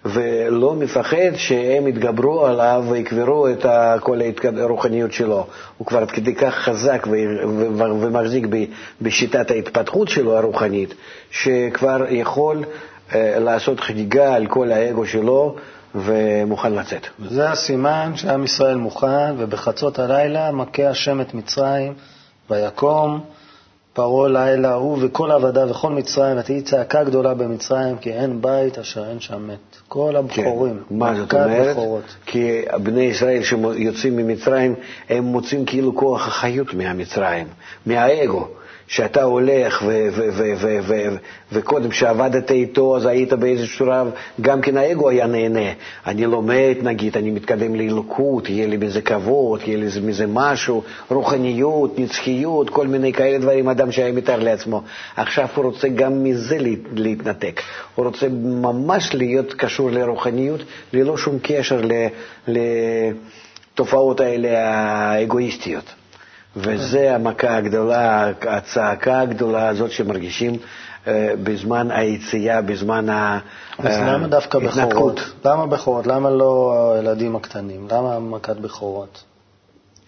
ולא 0.04 0.74
מפחד 0.74 1.34
שהם 1.36 1.88
יתגברו 1.88 2.46
עליו 2.46 2.84
ויקברו 2.88 3.48
את 3.48 3.66
כל 4.00 4.20
הרוחניות 4.58 5.12
שלו. 5.12 5.46
הוא 5.78 5.86
כבר 5.86 6.06
כדי 6.06 6.34
כך 6.34 6.54
חזק 6.54 7.06
ומחזיק 7.76 8.46
בשיטת 9.02 9.50
ההתפתחות 9.50 10.08
שלו 10.08 10.36
הרוחנית, 10.36 10.94
שכבר 11.30 12.04
יכול 12.10 12.64
אה, 13.14 13.38
לעשות 13.38 13.80
חגיגה 13.80 14.34
על 14.34 14.46
כל 14.46 14.72
האגו 14.72 15.06
שלו 15.06 15.56
ומוכן 15.94 16.72
לצאת. 16.72 17.06
זה 17.28 17.50
הסימן 17.50 18.12
שעם 18.14 18.44
ישראל 18.44 18.76
מוכן, 18.76 19.34
ובחצות 19.38 19.98
הלילה 19.98 20.50
מכה 20.52 20.88
השם 20.88 21.20
את 21.20 21.34
מצרים, 21.34 21.94
ויקום 22.50 23.20
פרעה 23.96 24.28
לילה 24.28 24.74
הוא 24.74 24.98
וכל 25.00 25.30
עבדיו 25.30 25.68
וכל 25.70 25.92
מצרים, 25.92 26.38
ותהי 26.38 26.62
צעקה 26.62 27.04
גדולה 27.04 27.34
במצרים, 27.34 27.96
כי 27.98 28.12
אין 28.12 28.42
בית 28.42 28.78
אשר 28.78 29.08
אין 29.10 29.20
שם 29.20 29.48
מת. 29.48 29.76
כל 29.88 30.16
הבכורים, 30.16 30.82
כן. 30.88 30.94
מה 30.94 31.14
זאת 31.14 31.32
אומרת? 31.34 31.76
בכורות. 31.76 32.16
כי 32.26 32.62
בני 32.82 33.02
ישראל 33.02 33.42
שיוצאים 33.42 34.16
ממצרים, 34.16 34.74
הם 35.08 35.24
מוצאים 35.24 35.64
כאילו 35.64 35.96
כוח 35.96 36.28
החיות 36.28 36.74
מהמצרים, 36.74 37.46
מהאגו. 37.86 38.48
שאתה 38.88 39.22
הולך, 39.22 39.84
וקודם 41.52 41.92
שעבדת 41.92 42.50
איתו, 42.50 42.96
אז 42.96 43.06
היית 43.06 43.32
באיזשהו 43.32 43.76
שלב, 43.76 44.06
גם 44.40 44.60
כן 44.60 44.76
האגו 44.76 45.08
היה 45.08 45.26
נהנה. 45.26 45.70
אני 46.06 46.24
לומד, 46.26 46.74
נגיד, 46.82 47.16
אני 47.16 47.30
מתקדם 47.30 47.74
לאלוקות, 47.74 48.48
יהיה 48.48 48.66
לי 48.66 48.76
בזה 48.76 49.00
כבוד, 49.02 49.60
יהיה 49.66 49.78
לי 49.78 49.86
מזה 50.02 50.24
משהו, 50.28 50.82
רוחניות, 51.10 51.98
נצחיות, 51.98 52.70
כל 52.70 52.86
מיני 52.86 53.12
כאלה 53.12 53.38
דברים, 53.38 53.68
אדם 53.68 53.92
שהיה 53.92 54.12
מתאר 54.12 54.38
לעצמו. 54.42 54.82
עכשיו 55.16 55.46
הוא 55.54 55.64
רוצה 55.64 55.88
גם 55.88 56.24
מזה 56.24 56.58
להת- 56.58 56.88
להתנתק. 56.94 57.60
הוא 57.94 58.06
רוצה 58.06 58.26
ממש 58.42 59.14
להיות 59.14 59.54
קשור 59.54 59.90
לרוחניות, 59.90 60.60
ללא 60.92 61.16
שום 61.16 61.38
קשר 61.42 61.80
לתופעות 62.48 64.20
האלה 64.20 64.48
האגואיסטיות. 64.74 65.84
וזה 66.56 67.14
המכה 67.14 67.56
הגדולה, 67.56 68.30
הצעקה 68.40 69.20
הגדולה 69.20 69.68
הזאת 69.68 69.90
שמרגישים 69.90 70.56
אה, 71.06 71.32
בזמן 71.44 71.90
היציאה, 71.90 72.62
בזמן 72.62 73.08
אז 73.78 73.98
למה 74.00 74.26
דווקא 74.26 74.58
ההתנתקות. 74.58 74.90
בכורות? 74.90 75.20
למה 75.44 75.66
בכורות? 75.66 76.06
למה 76.06 76.30
לא 76.30 76.74
הילדים 76.94 77.36
הקטנים? 77.36 77.88
למה 77.90 78.18
מכת 78.18 78.56
בכורות? 78.56 79.24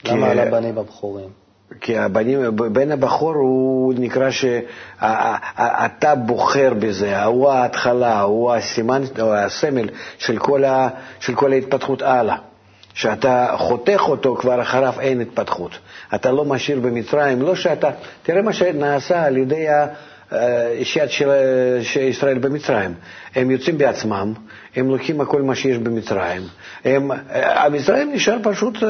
למה 0.05 0.27
על 0.27 0.39
הבנים 0.39 0.79
הבכורים? 0.79 1.29
כי 1.81 1.99
הבנים, 1.99 2.57
בן 2.57 2.93
הבכור 2.93 3.35
הוא 3.35 3.95
נקרא 3.97 4.31
שאתה 4.31 6.15
בוחר 6.15 6.73
בזה, 6.79 7.25
הוא 7.25 7.51
ההתחלה, 7.51 8.21
הוא 8.21 8.53
הסימן, 8.53 9.03
או 9.21 9.35
הסמל 9.35 9.89
של 10.19 10.39
כל, 10.39 10.65
ה, 10.65 10.89
של 11.21 11.35
כל 11.35 11.53
ההתפתחות 11.53 12.03
הלאה. 12.03 12.37
שאתה 12.99 13.55
חותך 13.59 14.01
אותו, 14.09 14.37
כבר 14.37 14.63
אחריו 14.63 14.95
אין 15.01 15.21
התפתחות. 15.21 15.71
אתה 16.15 16.33
לא 16.33 16.45
משאיר 16.45 16.81
במצרים, 16.81 17.43
לא 17.43 17.55
שאתה... 17.55 17.91
תראה 18.23 18.43
מה 18.43 18.53
שנעשה 18.53 19.25
על 19.25 19.37
ידי 19.37 19.67
השהיית 20.33 21.11
של 21.83 22.01
ישראל 22.01 22.39
במצרים. 22.39 22.95
הם 23.35 23.51
יוצאים 23.51 23.79
בעצמם, 23.79 24.33
הם 24.77 24.89
לוקחים 24.91 25.21
הכל 25.21 25.43
מה 25.43 25.55
שיש 25.55 25.79
במצרים. 25.79 26.43
הם, 26.85 27.11
המצרים 27.33 28.13
נשאר 28.13 28.37
פשוט, 28.43 28.83
אה, 28.83 28.89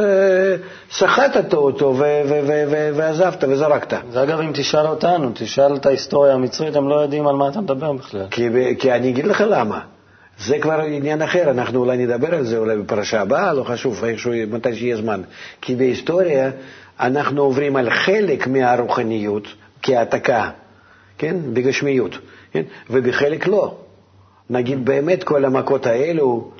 סחטת 0.92 1.54
אותו 1.54 1.86
ו- 1.98 2.20
ו- 2.28 2.40
ו- 2.46 2.90
ועזבת 2.94 3.44
וזרקת. 3.48 3.98
זה 4.10 4.22
אגב, 4.22 4.40
אם 4.40 4.50
תשאל 4.54 4.86
אותנו, 4.86 5.30
תשאל 5.34 5.76
את 5.76 5.86
ההיסטוריה 5.86 6.34
המצרית, 6.34 6.76
הם 6.76 6.88
לא 6.88 6.94
יודעים 6.94 7.26
על 7.26 7.34
מה 7.36 7.48
אתה 7.48 7.60
מדבר 7.60 7.92
בכלל. 7.92 8.26
כי, 8.30 8.48
כי 8.78 8.92
אני 8.92 9.10
אגיד 9.10 9.26
לך 9.26 9.44
למה. 9.48 9.80
זה 10.38 10.59
כבר 10.59 10.81
עניין 10.81 11.22
אחר, 11.22 11.51
אנחנו 11.51 11.81
אולי 11.81 11.96
נדבר 11.96 12.35
על 12.35 12.44
זה 12.44 12.59
אולי 12.59 12.77
בפרשה 12.77 13.20
הבאה, 13.20 13.53
לא 13.53 13.64
חשוב, 13.64 14.05
איכשהו, 14.05 14.33
מתי 14.51 14.74
שיהיה 14.74 14.96
זמן. 14.96 15.22
כי 15.61 15.77
בהיסטוריה 15.77 16.51
אנחנו 17.01 17.42
עוברים 17.42 17.77
על 17.77 17.90
חלק 17.90 18.46
מהרוחניות 18.46 19.48
כהעתקה, 19.83 20.51
כן, 21.18 21.37
בגשמיות, 21.53 22.18
כן, 22.53 22.62
ובחלק 22.90 23.46
לא. 23.46 23.79
נגיד 24.51 24.85
באמת 24.85 25.24
כל 25.24 25.44
המכות 25.44 25.87
האלו, 25.87 26.51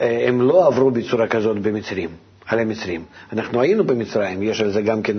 אה, 0.00 0.24
הם 0.28 0.42
לא 0.42 0.66
עברו 0.66 0.90
בצורה 0.90 1.26
כזאת 1.26 1.58
במצרים, 1.58 2.10
על 2.46 2.58
המצרים. 2.58 3.04
אנחנו 3.32 3.60
היינו 3.60 3.84
במצרים, 3.84 4.42
יש 4.42 4.60
על 4.60 4.70
זה 4.70 4.82
גם 4.82 5.02
כן 5.02 5.16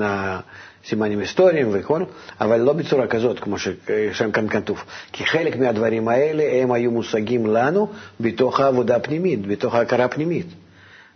סימנים 0.87 1.19
היסטוריים 1.19 1.69
וכל, 1.71 2.03
אבל 2.41 2.59
לא 2.59 2.73
בצורה 2.73 3.07
כזאת, 3.07 3.39
כמו 3.39 3.55
ששם 3.59 4.31
כאן 4.31 4.49
כתוב. 4.49 4.83
כי 5.11 5.25
חלק 5.25 5.55
מהדברים 5.55 6.07
האלה 6.07 6.43
הם 6.61 6.71
היו 6.71 6.91
מושגים 6.91 7.45
לנו 7.45 7.87
בתוך 8.19 8.59
העבודה 8.59 8.95
הפנימית, 8.95 9.47
בתוך 9.47 9.75
ההכרה 9.75 10.05
הפנימית. 10.05 10.47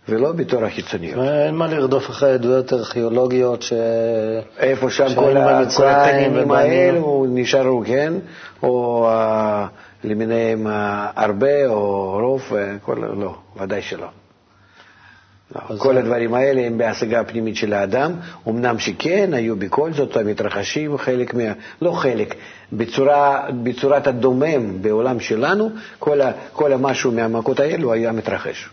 ולא 0.08 0.32
בתור 0.32 0.64
החיצוניות. 0.64 1.18
אין 1.18 1.54
מה 1.54 1.66
לרדוף 1.66 2.10
אחרי 2.10 2.32
עדויות 2.32 2.72
ארכיאולוגיות 2.72 3.62
ש... 3.62 3.72
איפה 4.58 4.90
שם 4.90 5.14
כל, 5.14 5.36
התנינים 5.36 6.50
האלו 6.50 7.26
נשארו, 7.28 7.82
כן? 7.86 8.12
או 8.62 9.08
uh, 9.10 9.68
למיניהם 10.04 10.66
הרבה 11.16 11.66
או 11.66 12.12
רוב, 12.20 12.52
כל... 12.82 12.96
לא, 13.16 13.34
ודאי 13.60 13.82
שלא. 13.82 14.06
לא, 15.54 15.78
כל 15.78 15.96
הדברים 15.96 16.34
האלה 16.34 16.60
הם 16.66 16.78
בהשגה 16.78 17.20
הפנימית 17.20 17.56
של 17.56 17.72
האדם, 17.72 18.12
אמנם 18.48 18.78
שכן, 18.78 19.34
היו 19.34 19.56
בכל 19.56 19.92
זאת 19.92 20.16
המתרחשים 20.16 20.98
חלק 20.98 21.34
מה... 21.34 21.42
לא 21.82 21.92
חלק, 21.92 22.34
בצורה, 22.72 23.46
בצורת 23.62 24.06
הדומם 24.06 24.82
בעולם 24.82 25.20
שלנו, 25.20 25.70
כל, 25.98 26.20
ה, 26.20 26.32
כל 26.52 26.72
המשהו 26.72 27.12
מהמכות 27.12 27.60
האלו 27.60 27.92
היה 27.92 28.12
מתרחש. 28.12 28.70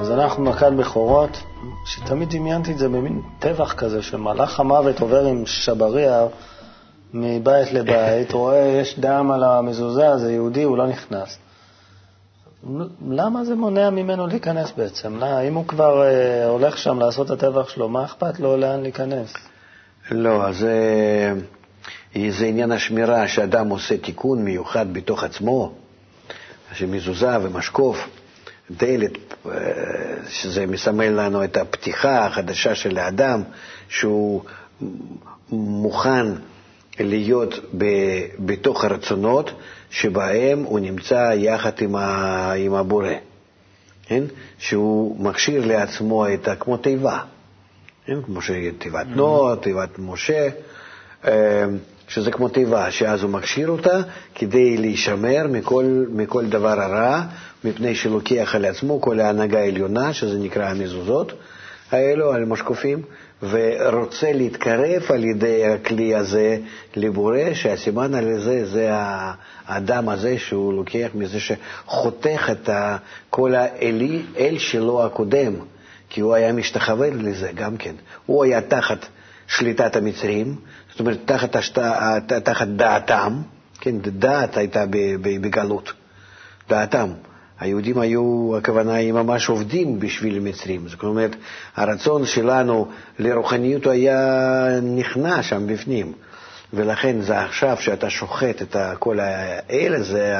אז 0.00 0.10
אנחנו 0.10 0.44
מכת 0.44 0.72
בכורות, 0.72 1.42
שתמיד 1.84 2.30
דמיינתי 2.30 2.72
את 2.72 2.78
זה 2.78 2.88
במין 2.88 3.22
טבח 3.38 3.72
כזה, 3.72 4.02
שמלאך 4.02 4.60
המוות 4.60 5.00
עובר 5.00 5.26
עם 5.26 5.46
שבריה 5.46 6.26
מבית 7.14 7.72
לבית, 7.72 8.32
רואה 8.40 8.78
יש 8.80 8.98
דם 8.98 9.30
על 9.30 9.44
המזוזה, 9.44 10.18
זה 10.18 10.32
יהודי, 10.32 10.62
הוא 10.62 10.78
לא 10.78 10.86
נכנס. 10.86 11.38
למה 13.10 13.44
זה 13.44 13.54
מונע 13.54 13.90
ממנו 13.90 14.26
להיכנס 14.26 14.72
בעצם? 14.76 15.16
לא, 15.16 15.48
אם 15.48 15.54
הוא 15.54 15.66
כבר 15.66 16.02
אה, 16.02 16.46
הולך 16.46 16.78
שם 16.78 16.98
לעשות 16.98 17.26
את 17.26 17.30
הטבח 17.30 17.68
שלו, 17.68 17.88
מה 17.88 18.04
אכפת 18.04 18.40
לו 18.40 18.56
לאן 18.56 18.82
להיכנס? 18.82 19.34
לא, 20.10 20.52
זה, 20.52 20.74
זה 22.30 22.44
עניין 22.44 22.72
השמירה, 22.72 23.28
שאדם 23.28 23.68
עושה 23.68 23.98
תיקון 23.98 24.44
מיוחד 24.44 24.92
בתוך 24.92 25.24
עצמו, 25.24 25.72
שמזוזה 26.72 27.38
ומשקוף, 27.42 28.08
דלת, 28.70 29.18
אה, 29.46 29.52
שזה 30.28 30.66
מסמל 30.66 31.08
לנו 31.08 31.44
את 31.44 31.56
הפתיחה 31.56 32.26
החדשה 32.26 32.74
של 32.74 32.98
האדם, 32.98 33.42
שהוא 33.88 34.42
מוכן 35.52 36.26
להיות 37.00 37.54
ב, 37.78 37.84
בתוך 38.38 38.84
הרצונות 38.84 39.50
שבהם 39.90 40.62
הוא 40.62 40.80
נמצא 40.80 41.32
יחד 41.36 41.72
עם, 41.80 41.96
ה, 41.96 42.52
עם 42.52 42.74
הבורא, 42.74 43.12
כן? 44.06 44.24
שהוא 44.58 45.20
מכשיר 45.24 45.66
לעצמו 45.66 46.28
את 46.34 46.48
ה... 46.48 46.56
כמו 46.56 46.76
תיבה, 46.76 47.18
כן? 48.06 48.22
כמו 48.22 48.42
שתיבת 48.42 49.06
mm-hmm. 49.06 49.16
נוח, 49.16 49.58
תיבת 49.58 49.98
משה, 49.98 50.48
אה, 51.26 51.64
שזה 52.08 52.30
כמו 52.30 52.48
תיבה, 52.48 52.90
שאז 52.90 53.22
הוא 53.22 53.30
מכשיר 53.30 53.68
אותה 53.68 54.00
כדי 54.34 54.76
להישמר 54.76 55.46
מכל, 55.50 56.04
מכל 56.12 56.46
דבר 56.46 56.80
הרע, 56.80 57.22
מפני 57.64 57.94
שלוקח 57.94 58.54
על 58.54 58.64
עצמו 58.64 59.00
כל 59.00 59.20
ההנהגה 59.20 59.58
העליונה, 59.58 60.12
שזה 60.12 60.38
נקרא 60.38 60.64
המזוזות 60.64 61.32
האלו, 61.90 62.32
על 62.32 62.44
משקופים, 62.44 63.02
ורוצה 63.42 64.32
להתקרב 64.32 65.02
על 65.14 65.24
ידי 65.24 65.66
הכלי 65.66 66.14
הזה 66.14 66.58
לבורא, 66.96 67.54
שהסימן 67.54 68.14
על 68.14 68.38
זה 68.38 68.66
זה 68.66 68.88
האדם 68.92 70.08
הזה 70.08 70.38
שהוא 70.38 70.74
לוקח 70.74 71.08
מזה 71.14 71.38
שחותך 71.40 72.50
את 72.52 72.70
כל 73.30 73.54
האלי, 73.54 74.22
אל 74.38 74.58
שלו 74.58 75.04
הקודם, 75.04 75.54
כי 76.08 76.20
הוא 76.20 76.34
היה 76.34 76.52
משתחווה 76.52 77.10
לזה 77.10 77.50
גם 77.54 77.76
כן. 77.76 77.94
הוא 78.26 78.44
היה 78.44 78.60
תחת 78.60 79.06
שליטת 79.46 79.96
המצרים, 79.96 80.56
זאת 80.90 81.00
אומרת 81.00 81.18
תחת, 81.24 81.56
השת... 81.56 81.78
תחת 82.44 82.68
דעתם, 82.68 83.42
כן, 83.80 83.98
דעת 83.98 84.56
הייתה 84.56 84.84
בגלות, 85.20 85.92
דעתם. 86.68 87.08
היהודים 87.60 87.98
היו, 87.98 88.56
הכוונה 88.56 88.94
היא 88.94 89.12
ממש 89.12 89.48
עובדים 89.48 90.00
בשביל 90.00 90.36
המצרים. 90.36 90.88
זאת 90.88 91.02
אומרת, 91.02 91.36
הרצון 91.76 92.26
שלנו 92.26 92.88
לרוחניות 93.18 93.86
היה 93.86 94.68
נכנע 94.82 95.42
שם 95.42 95.66
בפנים. 95.66 96.12
ולכן 96.72 97.20
זה 97.20 97.40
עכשיו 97.40 97.76
שאתה 97.80 98.10
שוחט 98.10 98.62
את 98.62 98.76
כל 98.98 99.18
האלה, 99.20 100.02
זה 100.02 100.34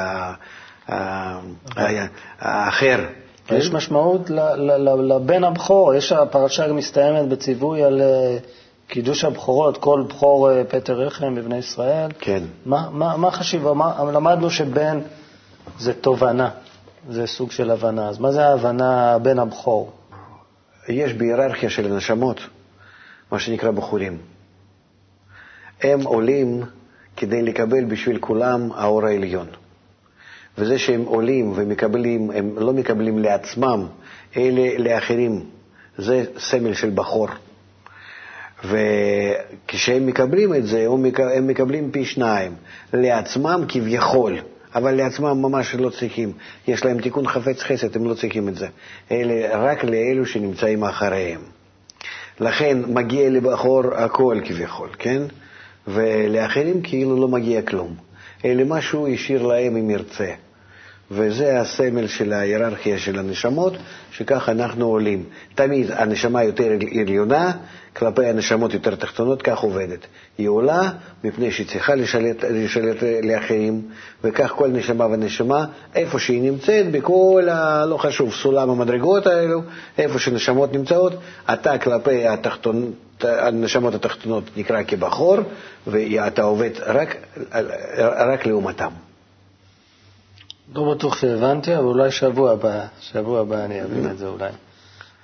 האחר. 2.40 3.04
יש 3.50 3.72
משמעות 3.72 4.30
לבן 4.98 5.44
הבכור, 5.44 5.94
יש 5.94 6.12
הפרשה 6.12 6.72
מסתיימת 6.72 7.28
בציווי 7.28 7.84
על 7.84 8.00
אה, 8.00 8.36
קידוש 8.88 9.24
הבכורות, 9.24 9.78
כל 9.78 10.04
בכור 10.08 10.50
אה, 10.50 10.62
פטר 10.68 10.92
רחם 10.92 11.34
בבני 11.34 11.58
ישראל. 11.58 12.10
כן. 12.18 12.42
מה 12.66 13.30
חשיבה? 13.30 13.72
למדנו 14.12 14.50
שבן 14.50 15.00
זה 15.78 15.92
תובנה. 15.92 16.50
זה 17.08 17.26
סוג 17.26 17.50
של 17.50 17.70
הבנה. 17.70 18.08
אז 18.08 18.18
מה 18.18 18.32
זה 18.32 18.46
ההבנה 18.46 19.18
בן 19.18 19.38
הבכור? 19.38 19.92
יש 20.88 21.12
בהיררכיה 21.12 21.70
של 21.70 21.92
הנשמות 21.92 22.40
מה 23.32 23.38
שנקרא 23.38 23.70
בחורים. 23.70 24.18
הם 25.82 26.02
עולים 26.02 26.62
כדי 27.16 27.42
לקבל 27.42 27.84
בשביל 27.84 28.18
כולם 28.18 28.72
האור 28.72 29.06
העליון. 29.06 29.46
וזה 30.58 30.78
שהם 30.78 31.04
עולים 31.04 31.52
ומקבלים, 31.56 32.30
הם 32.30 32.58
לא 32.58 32.72
מקבלים 32.72 33.18
לעצמם, 33.18 33.86
אלא 34.36 34.62
לאחרים. 34.78 35.44
זה 35.98 36.24
סמל 36.38 36.74
של 36.74 36.90
בחור. 36.94 37.28
וכשהם 38.64 40.06
מקבלים 40.06 40.54
את 40.54 40.66
זה, 40.66 40.86
הם 41.36 41.46
מקבלים 41.46 41.90
פי 41.90 42.04
שניים, 42.04 42.54
לעצמם 42.92 43.64
כביכול. 43.68 44.38
אבל 44.78 44.94
לעצמם 44.94 45.42
ממש 45.42 45.74
לא 45.74 45.90
צריכים. 45.90 46.32
יש 46.68 46.84
להם 46.84 47.00
תיקון 47.00 47.28
חפץ 47.28 47.62
חסד, 47.62 47.96
הם 47.96 48.04
לא 48.04 48.14
צריכים 48.14 48.48
את 48.48 48.54
זה. 48.54 48.66
אלה 49.12 49.58
רק 49.58 49.84
לאלו 49.84 50.26
שנמצאים 50.26 50.84
אחריהם. 50.84 51.40
לכן 52.40 52.78
מגיע 52.86 53.30
לבחור 53.30 53.94
הכל 53.94 54.38
כביכול, 54.44 54.88
כן? 54.98 55.22
ולאחרים 55.88 56.82
כאילו 56.82 57.20
לא 57.20 57.28
מגיע 57.28 57.62
כלום. 57.62 57.94
אלא 58.44 58.64
מה 58.64 58.80
שהוא 58.80 59.08
השאיר 59.08 59.42
להם 59.42 59.76
אם 59.76 59.90
ירצה. 59.90 60.32
וזה 61.10 61.60
הסמל 61.60 62.06
של 62.06 62.32
ההיררכיה 62.32 62.98
של 62.98 63.18
הנשמות, 63.18 63.72
שכך 64.12 64.48
אנחנו 64.48 64.86
עולים. 64.86 65.24
תמיד 65.54 65.90
הנשמה 65.90 66.44
יותר 66.44 66.72
עליונה, 67.00 67.52
כלפי 67.98 68.26
הנשמות 68.26 68.74
יותר 68.74 68.94
תחתונות, 68.94 69.42
כך 69.42 69.58
עובדת. 69.58 70.06
היא 70.38 70.48
עולה 70.48 70.90
מפני 71.24 71.50
שהיא 71.50 71.66
צריכה 71.66 71.94
לשלט, 71.94 72.44
לשלט 72.44 72.96
לאחרים, 73.22 73.82
וכך 74.24 74.48
כל 74.56 74.68
נשמה 74.68 75.06
ונשמה, 75.06 75.64
איפה 75.94 76.18
שהיא 76.18 76.42
נמצאת, 76.42 76.90
בכל, 76.90 77.48
ה, 77.50 77.86
לא 77.86 77.96
חשוב, 77.96 78.32
סולם 78.32 78.70
המדרגות 78.70 79.26
האלו, 79.26 79.62
איפה 79.98 80.18
שנשמות 80.18 80.72
נמצאות, 80.72 81.12
אתה 81.52 81.78
כלפי 81.78 82.26
התחתון, 82.26 82.92
הנשמות 83.20 83.94
התחתונות 83.94 84.44
נקרא 84.56 84.82
כבחור, 84.86 85.36
ואתה 85.86 86.42
עובד 86.42 86.70
רק, 86.86 87.16
רק 88.28 88.46
לעומתם. 88.46 88.90
לא 90.74 90.94
בטוח 90.94 91.16
שהבנתי, 91.16 91.76
אבל 91.76 91.84
אולי 91.84 92.10
שבוע 92.10 92.52
הבא, 92.52 92.84
שבוע 93.00 93.40
הבא 93.40 93.64
אני 93.64 93.82
אבין 93.82 94.10
את 94.10 94.18
זה 94.18 94.26
אולי. 94.26 94.50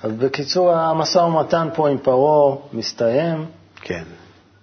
אז 0.04 0.12
בקיצור, 0.12 0.72
המשא 0.72 1.18
ומתן 1.18 1.68
פה 1.74 1.88
עם 1.88 1.98
פרעה 1.98 2.56
מסתיים. 2.72 3.44
כן. 3.80 4.02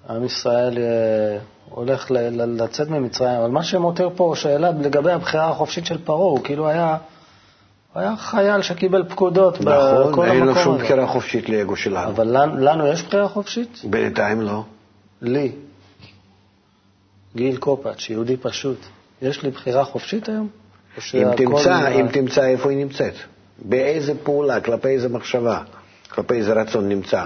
עם 0.10 0.24
ישראל 0.26 0.78
אה, 0.78 1.38
הולך 1.70 2.12
ל- 2.12 2.18
ל- 2.18 2.64
לצאת 2.64 2.90
ממצרים, 2.90 3.36
אבל 3.42 3.50
מה 3.50 3.64
שמותיר 3.64 4.10
פה 4.16 4.34
שאלה 4.36 4.72
לגבי 4.72 5.12
הבחירה 5.12 5.50
החופשית 5.50 5.86
של 5.86 5.98
פרעה, 6.06 6.20
הוא 6.20 6.44
כאילו 6.44 6.68
היה, 6.68 6.98
הוא 7.94 8.02
היה 8.02 8.16
חייל 8.18 8.62
שקיבל 8.62 9.04
פקודות 9.10 9.58
בכל 9.58 10.10
נכון, 10.10 10.26
אין 10.30 10.38
לו 10.38 10.48
המקום 10.50 10.64
שום 10.64 10.76
הזה. 10.76 10.84
בחירה 10.84 11.08
חופשית 11.08 11.50
לאגו 11.50 11.76
שלנו. 11.76 12.10
אבל 12.12 12.42
לנו, 12.42 12.58
לנו 12.58 12.88
יש 12.88 13.04
בחירה 13.04 13.28
חופשית? 13.28 13.82
בינתיים 13.90 14.42
לא. 14.42 14.64
לי, 15.22 15.52
גיל 17.36 17.58
קופאץ', 17.58 18.10
יהודי 18.10 18.38
פשוט, 18.38 18.78
יש 19.22 19.44
לי 19.44 19.50
בחירה 19.50 19.84
חופשית 19.86 20.30
היום? 20.30 20.48
אם 21.14 21.28
תמצא, 21.38 21.88
אם 22.00 22.08
תמצא 22.08 22.44
איפה 22.46 22.70
היא 22.70 22.78
נמצאת, 22.78 23.14
באיזה 23.62 24.14
פעולה, 24.24 24.62
כלפי 24.62 24.88
איזה 24.88 25.10
מחשבה, 25.10 25.62
כלפי 26.10 26.34
איזה 26.34 26.54
רצון 26.54 26.90
נמצא 26.90 27.26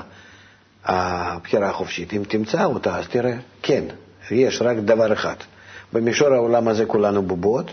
הבחירה 0.86 1.70
החופשית. 1.70 2.14
אם 2.14 2.24
תמצא 2.28 2.64
אותה, 2.64 2.98
אז 2.98 3.08
תראה, 3.08 3.34
כן, 3.62 3.84
יש 4.32 4.62
רק 4.62 4.78
דבר 4.78 5.14
אחד. 5.14 5.36
במישור 5.94 6.34
העולם 6.34 6.68
הזה 6.68 6.86
כולנו 6.86 7.22
בובות, 7.22 7.72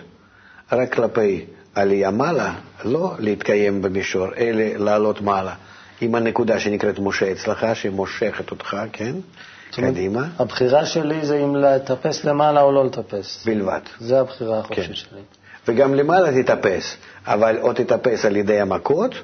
רק 0.73 0.95
כלפי 0.95 1.45
עלייה 1.75 2.11
מעלה, 2.11 2.55
לא 2.85 3.15
להתקיים 3.19 3.83
במישור, 3.83 4.27
אלא 4.37 4.65
לעלות 4.85 5.21
מעלה. 5.21 5.55
עם 6.01 6.15
הנקודה 6.15 6.59
שנקראת 6.61 6.99
משה 6.99 7.33
אצלך, 7.33 7.67
שמושכת 7.75 8.51
אותך, 8.51 8.77
כן? 8.93 9.15
קדימה, 9.71 10.29
הבחירה 10.39 10.87
שלי 10.87 11.27
זה 11.27 11.39
אם 11.39 11.57
לטפס 11.57 12.25
למעלה 12.25 12.63
או 12.63 12.73
לא 12.73 12.85
לטפס. 12.85 13.45
בלבד. 13.47 13.81
זה 14.01 14.21
הבחירה 14.21 14.59
החופשית 14.59 14.87
כן. 14.87 14.95
שלי. 14.95 15.21
וגם 15.69 15.95
למעלה 15.95 16.43
תטפס, 16.43 16.97
אבל 17.27 17.59
או 17.59 17.73
תטפס 17.73 18.25
על 18.25 18.37
ידי 18.37 18.61
המכות, 18.61 19.15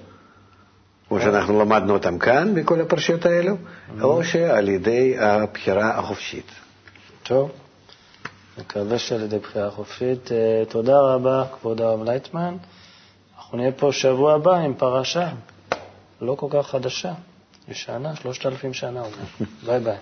כמו 1.09 1.21
שאנחנו 1.21 1.61
למדנו 1.61 1.93
אותם 1.93 2.19
כאן 2.19 2.55
בכל 2.55 2.81
הפרשיות 2.81 3.27
האלו, 3.27 3.57
או 4.03 4.25
שעל 4.25 4.69
ידי 4.69 5.19
הבחירה 5.19 5.99
החופשית. 5.99 6.53
טוב, 7.23 7.51
מקווה 8.59 8.99
שעל 8.99 9.23
ידי 9.23 9.39
בחירה 9.39 9.71
חופשית. 9.71 10.33
אה, 10.33 10.65
תודה 10.69 11.01
רבה, 11.01 11.45
כבוד 11.61 11.81
הרב 11.81 12.03
לייטמן. 12.05 12.57
אנחנו 13.37 13.59
נהיה 13.59 13.73
פה 13.73 13.93
שבוע 13.93 14.35
הבא 14.35 14.55
עם 14.55 14.75
פרשה 14.75 15.29
לא 16.21 16.35
כל 16.35 16.47
כך 16.51 16.71
חדשה, 16.71 17.13
ישנה, 17.69 18.17
שלושת 18.17 18.47
אלפים 18.47 18.75
שנה. 18.75 19.01
אומנם. 19.01 19.25
ביי 19.67 19.81
ביי. 19.81 19.97